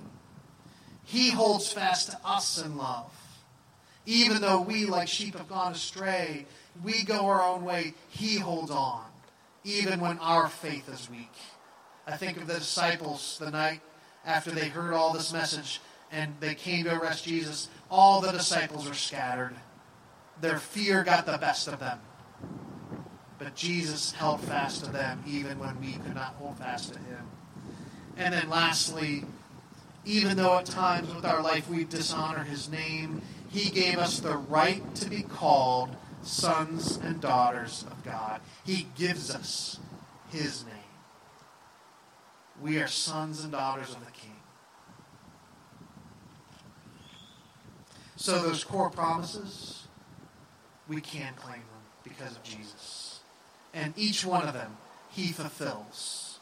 He 1.02 1.30
holds 1.30 1.72
fast 1.72 2.12
to 2.12 2.18
us 2.24 2.64
in 2.64 2.76
love. 2.76 3.12
Even 4.06 4.40
though 4.40 4.60
we, 4.60 4.86
like 4.86 5.08
sheep, 5.08 5.36
have 5.36 5.48
gone 5.48 5.72
astray, 5.72 6.46
we 6.84 7.02
go 7.02 7.26
our 7.26 7.42
own 7.42 7.64
way, 7.64 7.94
He 8.08 8.38
holds 8.38 8.70
on, 8.70 9.02
even 9.64 9.98
when 9.98 10.16
our 10.20 10.48
faith 10.48 10.88
is 10.88 11.10
weak. 11.10 11.34
I 12.06 12.16
think 12.16 12.36
of 12.36 12.46
the 12.46 12.54
disciples 12.54 13.38
the 13.40 13.50
night 13.50 13.80
after 14.24 14.52
they 14.52 14.68
heard 14.68 14.94
all 14.94 15.12
this 15.12 15.32
message 15.32 15.80
and 16.12 16.36
they 16.38 16.54
came 16.54 16.84
to 16.84 16.96
arrest 17.00 17.24
Jesus. 17.24 17.68
All 17.90 18.20
the 18.20 18.30
disciples 18.30 18.86
were 18.86 18.94
scattered. 18.94 19.56
Their 20.40 20.58
fear 20.58 21.02
got 21.02 21.26
the 21.26 21.38
best 21.38 21.66
of 21.66 21.80
them. 21.80 21.98
But 23.42 23.56
Jesus 23.56 24.12
held 24.12 24.40
fast 24.40 24.84
to 24.84 24.92
them 24.92 25.22
even 25.26 25.58
when 25.58 25.80
we 25.80 25.94
could 25.94 26.14
not 26.14 26.34
hold 26.34 26.58
fast 26.58 26.92
to 26.92 26.98
him. 27.00 27.26
And 28.16 28.32
then 28.32 28.48
lastly, 28.48 29.24
even 30.04 30.36
though 30.36 30.58
at 30.58 30.66
times 30.66 31.12
with 31.12 31.24
our 31.24 31.42
life 31.42 31.68
we 31.68 31.84
dishonor 31.84 32.44
his 32.44 32.70
name, 32.70 33.20
he 33.48 33.70
gave 33.70 33.98
us 33.98 34.20
the 34.20 34.36
right 34.36 34.94
to 34.94 35.10
be 35.10 35.22
called 35.22 35.96
sons 36.22 36.98
and 36.98 37.20
daughters 37.20 37.84
of 37.90 38.04
God. 38.04 38.40
He 38.64 38.86
gives 38.96 39.34
us 39.34 39.80
his 40.30 40.64
name. 40.64 40.74
We 42.60 42.78
are 42.78 42.86
sons 42.86 43.42
and 43.42 43.50
daughters 43.50 43.90
of 43.90 44.04
the 44.04 44.12
King. 44.12 44.36
So 48.14 48.40
those 48.40 48.62
core 48.62 48.90
promises, 48.90 49.88
we 50.86 51.00
can 51.00 51.34
claim 51.34 51.56
them 51.56 51.82
because 52.04 52.36
of 52.36 52.44
Jesus. 52.44 53.11
And 53.74 53.94
each 53.96 54.24
one 54.24 54.46
of 54.46 54.54
them 54.54 54.76
he 55.10 55.28
fulfills. 55.28 56.38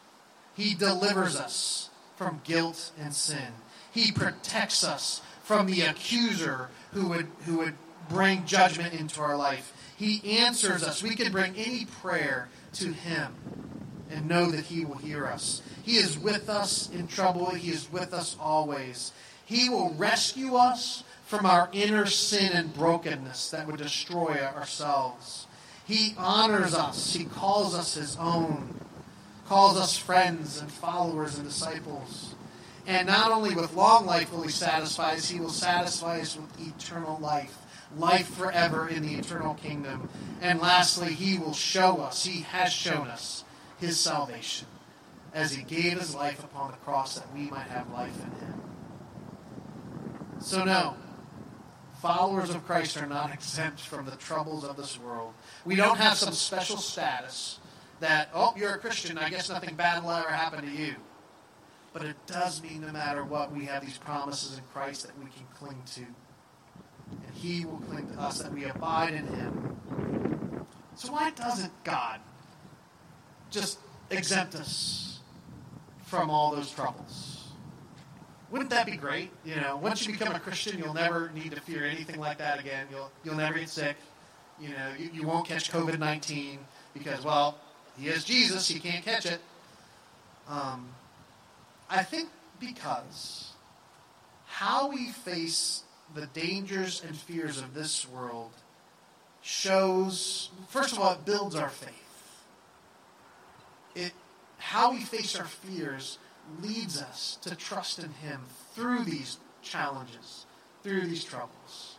He 0.57 0.75
delivers 0.75 1.37
us 1.37 1.91
from 2.17 2.41
guilt 2.45 2.93
and 2.99 3.15
sin. 3.15 3.53
He 3.93 4.13
protects 4.13 4.85
us 4.85 5.23
from 5.43 5.67
the 5.67 5.83
accuser 5.83 6.69
who 6.93 7.09
would, 7.09 7.27
who 7.47 7.59
would 7.59 7.75
bring 8.09 8.45
judgment 8.45 8.95
into 8.95 9.21
our 9.21 9.37
life. 9.37 9.73
He 9.97 10.39
answers 10.39 10.83
us. 10.83 11.03
We 11.03 11.15
can 11.15 11.33
bring 11.33 11.55
any 11.57 11.85
prayer 11.85 12.49
to 12.75 12.93
him 12.93 13.35
and 14.11 14.29
know 14.29 14.51
that 14.51 14.67
he 14.67 14.85
will 14.85 14.97
hear 14.97 15.27
us. 15.27 15.63
He 15.83 15.97
is 15.97 16.19
with 16.19 16.49
us 16.49 16.91
in 16.91 17.07
trouble. 17.07 17.51
He 17.51 17.71
is 17.71 17.91
with 17.91 18.13
us 18.13 18.37
always. 18.41 19.13
He 19.45 19.69
will 19.69 19.95
rescue 19.95 20.55
us 20.55 21.05
from 21.27 21.47
our 21.47 21.69
inner 21.73 22.07
sin 22.07 22.53
and 22.53 22.75
brokenness 22.75 23.51
that 23.51 23.67
would 23.67 23.77
destroy 23.77 24.39
ourselves. 24.55 25.47
He 25.91 26.15
honors 26.17 26.73
us. 26.73 27.15
He 27.15 27.25
calls 27.25 27.75
us 27.75 27.95
his 27.95 28.17
own, 28.17 28.77
calls 29.49 29.77
us 29.77 29.99
friends 29.99 30.61
and 30.61 30.71
followers 30.71 31.37
and 31.37 31.45
disciples. 31.45 32.37
And 32.87 33.09
not 33.09 33.33
only 33.33 33.57
with 33.57 33.75
long 33.75 34.07
life 34.07 34.33
will 34.33 34.43
he 34.43 34.51
satisfy 34.51 35.15
us, 35.15 35.29
he 35.29 35.41
will 35.41 35.51
satisfy 35.51 36.21
us 36.21 36.37
with 36.37 36.61
eternal 36.61 37.19
life, 37.19 37.59
life 37.97 38.33
forever 38.37 38.87
in 38.87 39.03
the 39.03 39.15
eternal 39.15 39.55
kingdom. 39.55 40.09
And 40.41 40.61
lastly, 40.61 41.13
he 41.13 41.41
will 41.41 41.55
show 41.55 42.01
us, 42.03 42.25
he 42.25 42.43
has 42.43 42.73
shown 42.73 43.09
us 43.09 43.43
his 43.81 43.99
salvation 43.99 44.69
as 45.35 45.53
he 45.53 45.65
gave 45.65 45.99
his 45.99 46.15
life 46.15 46.45
upon 46.45 46.71
the 46.71 46.77
cross 46.79 47.17
that 47.17 47.35
we 47.35 47.51
might 47.51 47.67
have 47.67 47.91
life 47.91 48.17
in 48.17 48.47
him. 48.47 48.63
So, 50.39 50.63
no, 50.63 50.95
followers 52.01 52.51
of 52.51 52.67
Christ 52.67 52.97
are 52.97 53.07
not 53.07 53.33
exempt 53.33 53.81
from 53.81 54.07
the 54.07 54.17
troubles 54.17 54.65
of 54.65 54.77
this 54.77 54.99
world. 54.99 55.35
We 55.65 55.77
don't 55.77 55.99
have 55.99 56.17
some 56.17 56.33
special 56.33 56.79
status 56.79 57.59
that, 58.01 58.31
oh, 58.35 58.55
you're 58.57 58.75
a 58.75 58.79
Christian, 58.79 59.19
I 59.19 59.29
guess 59.29 59.51
nothing 59.51 59.75
bad 59.75 60.03
will 60.03 60.13
ever 60.13 60.31
happen 60.31 60.65
to 60.65 60.71
you. 60.71 60.95
But 61.93 62.05
it 62.05 62.17
does 62.27 62.63
mean 62.63 62.81
no 62.81 62.93
matter 62.93 63.23
what, 63.25 63.53
we 63.53 63.67
have 63.67 63.85
these 63.85 63.99
promises 63.99 64.57
in 64.57 64.65
Christ 64.73 65.07
that 65.07 65.19
we 65.19 65.25
can 65.25 65.45
cling 65.55 65.83
to. 65.95 66.01
And 66.01 67.35
He 67.35 67.67
will 67.67 67.79
cling 67.79 68.09
to 68.13 68.21
us, 68.21 68.41
that 68.41 68.53
we 68.53 68.65
abide 68.65 69.13
in 69.13 69.27
Him. 69.27 70.67
So 70.95 71.13
why 71.13 71.31
doesn't 71.31 71.73
God 71.85 72.21
just 73.51 73.79
exempt 74.11 74.55
us 74.55 75.19
from 76.05 76.31
all 76.31 76.55
those 76.55 76.71
troubles? 76.71 77.30
Wouldn't 78.51 78.71
that 78.71 78.87
be 78.87 78.97
great? 78.97 79.31
You 79.45 79.57
know, 79.57 79.77
once 79.77 80.07
you 80.07 80.13
become 80.13 80.35
a 80.35 80.41
Christian, 80.41 80.79
you'll 80.79 80.95
never 80.95 81.31
need 81.35 81.53
to 81.53 81.61
fear 81.61 81.85
anything 81.85 82.19
like 82.19 82.39
that 82.39 82.59
again. 82.59 82.87
You'll 82.91 83.11
you'll 83.25 83.37
never 83.37 83.59
get 83.59 83.69
sick. 83.69 83.97
You 84.61 84.71
know, 84.71 84.89
you, 84.99 85.11
you 85.15 85.27
won't 85.27 85.47
catch 85.47 85.71
COVID 85.71 85.99
nineteen 85.99 86.59
because 86.93 87.25
well, 87.25 87.59
he 87.97 88.09
is 88.09 88.25
Jesus, 88.25 88.67
he 88.67 88.81
can't 88.81 89.05
catch 89.05 89.27
it. 89.27 89.41
Um, 90.49 90.89
I 91.89 92.03
think 92.03 92.29
because 92.59 93.53
how 94.47 94.91
we 94.91 95.11
face 95.11 95.85
the 96.15 96.27
dangers 96.27 97.03
and 97.07 97.17
fears 97.17 97.59
of 97.59 97.73
this 97.73 98.09
world 98.09 98.51
shows, 99.43 100.51
first 100.69 100.93
of 100.93 100.99
all, 100.99 101.13
it 101.13 101.25
builds 101.25 101.55
our 101.55 101.69
faith. 101.69 102.43
It, 103.95 104.13
how 104.59 104.93
we 104.93 105.01
face 105.01 105.37
our 105.37 105.45
fears 105.45 106.19
leads 106.61 107.01
us 107.01 107.39
to 107.43 107.55
trust 107.55 107.99
in 107.99 108.11
Him 108.11 108.43
through 108.75 109.05
these 109.05 109.39
challenges, 109.63 110.47
through 110.83 111.07
these 111.07 111.25
troubles. 111.25 111.97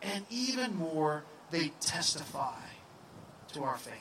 And 0.00 0.24
even 0.30 0.76
more, 0.76 1.24
they 1.50 1.72
testify 1.80 2.60
to 3.52 3.62
our 3.62 3.76
faith. 3.76 3.94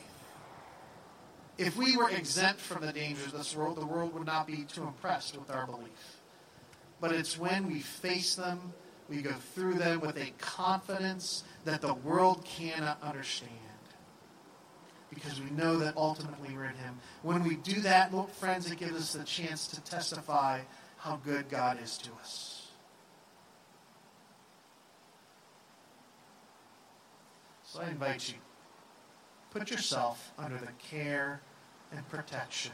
If 1.58 1.78
we 1.78 1.96
were 1.96 2.10
exempt 2.10 2.60
from 2.60 2.86
the 2.86 2.94
dangers 2.94 3.28
of 3.28 3.34
this 3.34 3.56
world, 3.56 3.78
the 3.78 3.86
world 3.86 4.14
would 4.14 4.26
not 4.26 4.48
be 4.48 4.64
too 4.64 4.84
impressed 4.84 5.38
with 5.38 5.52
our 5.52 5.66
belief. 5.66 6.22
But 7.00 7.12
it's 7.12 7.38
when 7.38 7.68
we 7.68 7.80
face 7.80 8.36
them, 8.36 8.74
we 9.10 9.22
go 9.22 9.34
through 9.54 9.76
them 9.76 10.00
with 10.00 10.18
a 10.18 10.32
confidence 10.40 11.44
that 11.66 11.82
the 11.82 11.94
world 11.94 12.46
cannot 12.46 13.02
understand 13.04 13.71
because 15.14 15.42
we 15.42 15.50
know 15.52 15.78
that 15.78 15.96
ultimately 15.98 16.50
we're 16.56 16.66
in 16.66 16.76
Him. 16.76 17.00
When 17.22 17.44
we 17.44 17.56
do 17.56 17.82
that, 17.82 18.14
look, 18.14 18.34
friends, 18.34 18.70
it 18.72 18.80
gives 18.80 18.96
us 18.96 19.14
the 19.14 19.24
chance 19.24 19.68
to 19.68 19.82
testify 19.82 20.62
how 20.98 21.20
good 21.24 21.50
God 21.50 21.80
is 21.84 21.98
to 22.00 22.12
us. 22.20 22.70
So 27.64 27.82
I 27.82 27.90
invite 27.90 28.30
you, 28.30 28.36
put 29.52 29.72
yourself 29.72 30.32
under 30.38 30.58
the 30.58 30.72
care 30.90 31.42
and 31.94 32.08
protection 32.10 32.74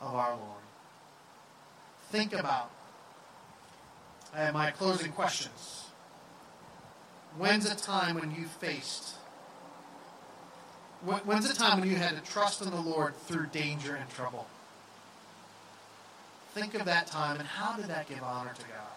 of 0.00 0.14
our 0.14 0.30
Lord. 0.30 0.62
Think 2.10 2.34
about 2.34 2.70
uh, 4.34 4.50
my 4.52 4.70
closing 4.70 5.12
questions. 5.12 5.86
When's 7.36 7.70
a 7.70 7.74
time 7.74 8.16
when 8.16 8.30
you 8.30 8.44
faced? 8.44 9.14
When's 11.04 11.46
the 11.46 11.54
time 11.54 11.80
when 11.80 11.90
you 11.90 11.96
had 11.96 12.16
to 12.16 12.32
trust 12.32 12.62
in 12.62 12.70
the 12.70 12.80
Lord 12.80 13.14
through 13.16 13.46
danger 13.46 13.94
and 13.94 14.08
trouble? 14.10 14.46
Think 16.54 16.74
of 16.74 16.86
that 16.86 17.06
time 17.06 17.38
and 17.38 17.46
how 17.46 17.76
did 17.76 17.86
that 17.86 18.08
give 18.08 18.22
honor 18.22 18.54
to 18.54 18.62
God? 18.62 18.94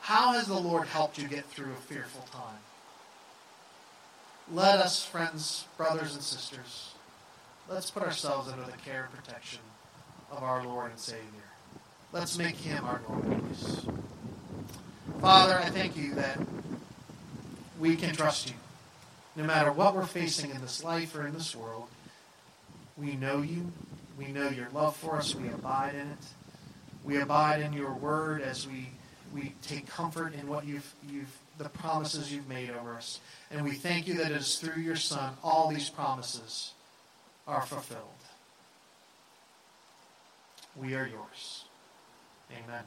How 0.00 0.32
has 0.32 0.46
the 0.46 0.58
Lord 0.58 0.88
helped 0.88 1.18
you 1.18 1.28
get 1.28 1.44
through 1.44 1.72
a 1.72 1.82
fearful 1.82 2.22
time? 2.32 2.60
Let 4.50 4.78
us, 4.78 5.04
friends, 5.04 5.66
brothers, 5.76 6.14
and 6.14 6.22
sisters, 6.22 6.94
let's 7.68 7.90
put 7.90 8.02
ourselves 8.02 8.50
under 8.50 8.64
the 8.64 8.76
care 8.78 9.08
and 9.10 9.24
protection 9.24 9.60
of 10.30 10.42
our 10.42 10.64
Lord 10.64 10.90
and 10.90 10.98
Savior. 10.98 11.24
Let's 12.12 12.38
make 12.38 12.56
him 12.56 12.84
our 12.84 13.00
Lord, 13.08 13.42
please. 13.42 13.86
Father, 15.20 15.58
I 15.58 15.68
thank 15.68 15.96
you 15.96 16.14
that 16.14 16.38
we 17.78 17.96
can 17.96 18.14
trust 18.14 18.48
you. 18.48 18.56
No 19.36 19.44
matter 19.44 19.72
what 19.72 19.94
we're 19.94 20.06
facing 20.06 20.50
in 20.50 20.60
this 20.60 20.82
life 20.82 21.14
or 21.14 21.26
in 21.26 21.34
this 21.34 21.54
world, 21.54 21.88
we 22.96 23.14
know 23.14 23.42
you. 23.42 23.72
We 24.18 24.28
know 24.28 24.48
your 24.48 24.68
love 24.74 24.96
for 24.96 25.16
us. 25.16 25.34
We 25.34 25.48
abide 25.48 25.94
in 25.94 26.08
it. 26.08 26.24
We 27.04 27.20
abide 27.20 27.62
in 27.62 27.72
your 27.72 27.94
word 27.94 28.42
as 28.42 28.66
we, 28.66 28.90
we 29.32 29.54
take 29.62 29.86
comfort 29.86 30.34
in 30.34 30.46
what 30.48 30.66
you've, 30.66 30.94
you've 31.08 31.34
the 31.60 31.68
promises 31.68 32.32
you've 32.32 32.48
made 32.48 32.70
over 32.70 32.94
us. 32.94 33.20
And 33.50 33.64
we 33.64 33.72
thank 33.72 34.08
you 34.08 34.14
that 34.14 34.32
it 34.32 34.36
is 34.36 34.58
through 34.58 34.82
your 34.82 34.96
Son 34.96 35.34
all 35.44 35.68
these 35.68 35.90
promises 35.90 36.72
are 37.46 37.62
fulfilled. 37.62 38.04
We 40.76 40.94
are 40.94 41.06
yours. 41.06 41.64
Amen. 42.50 42.84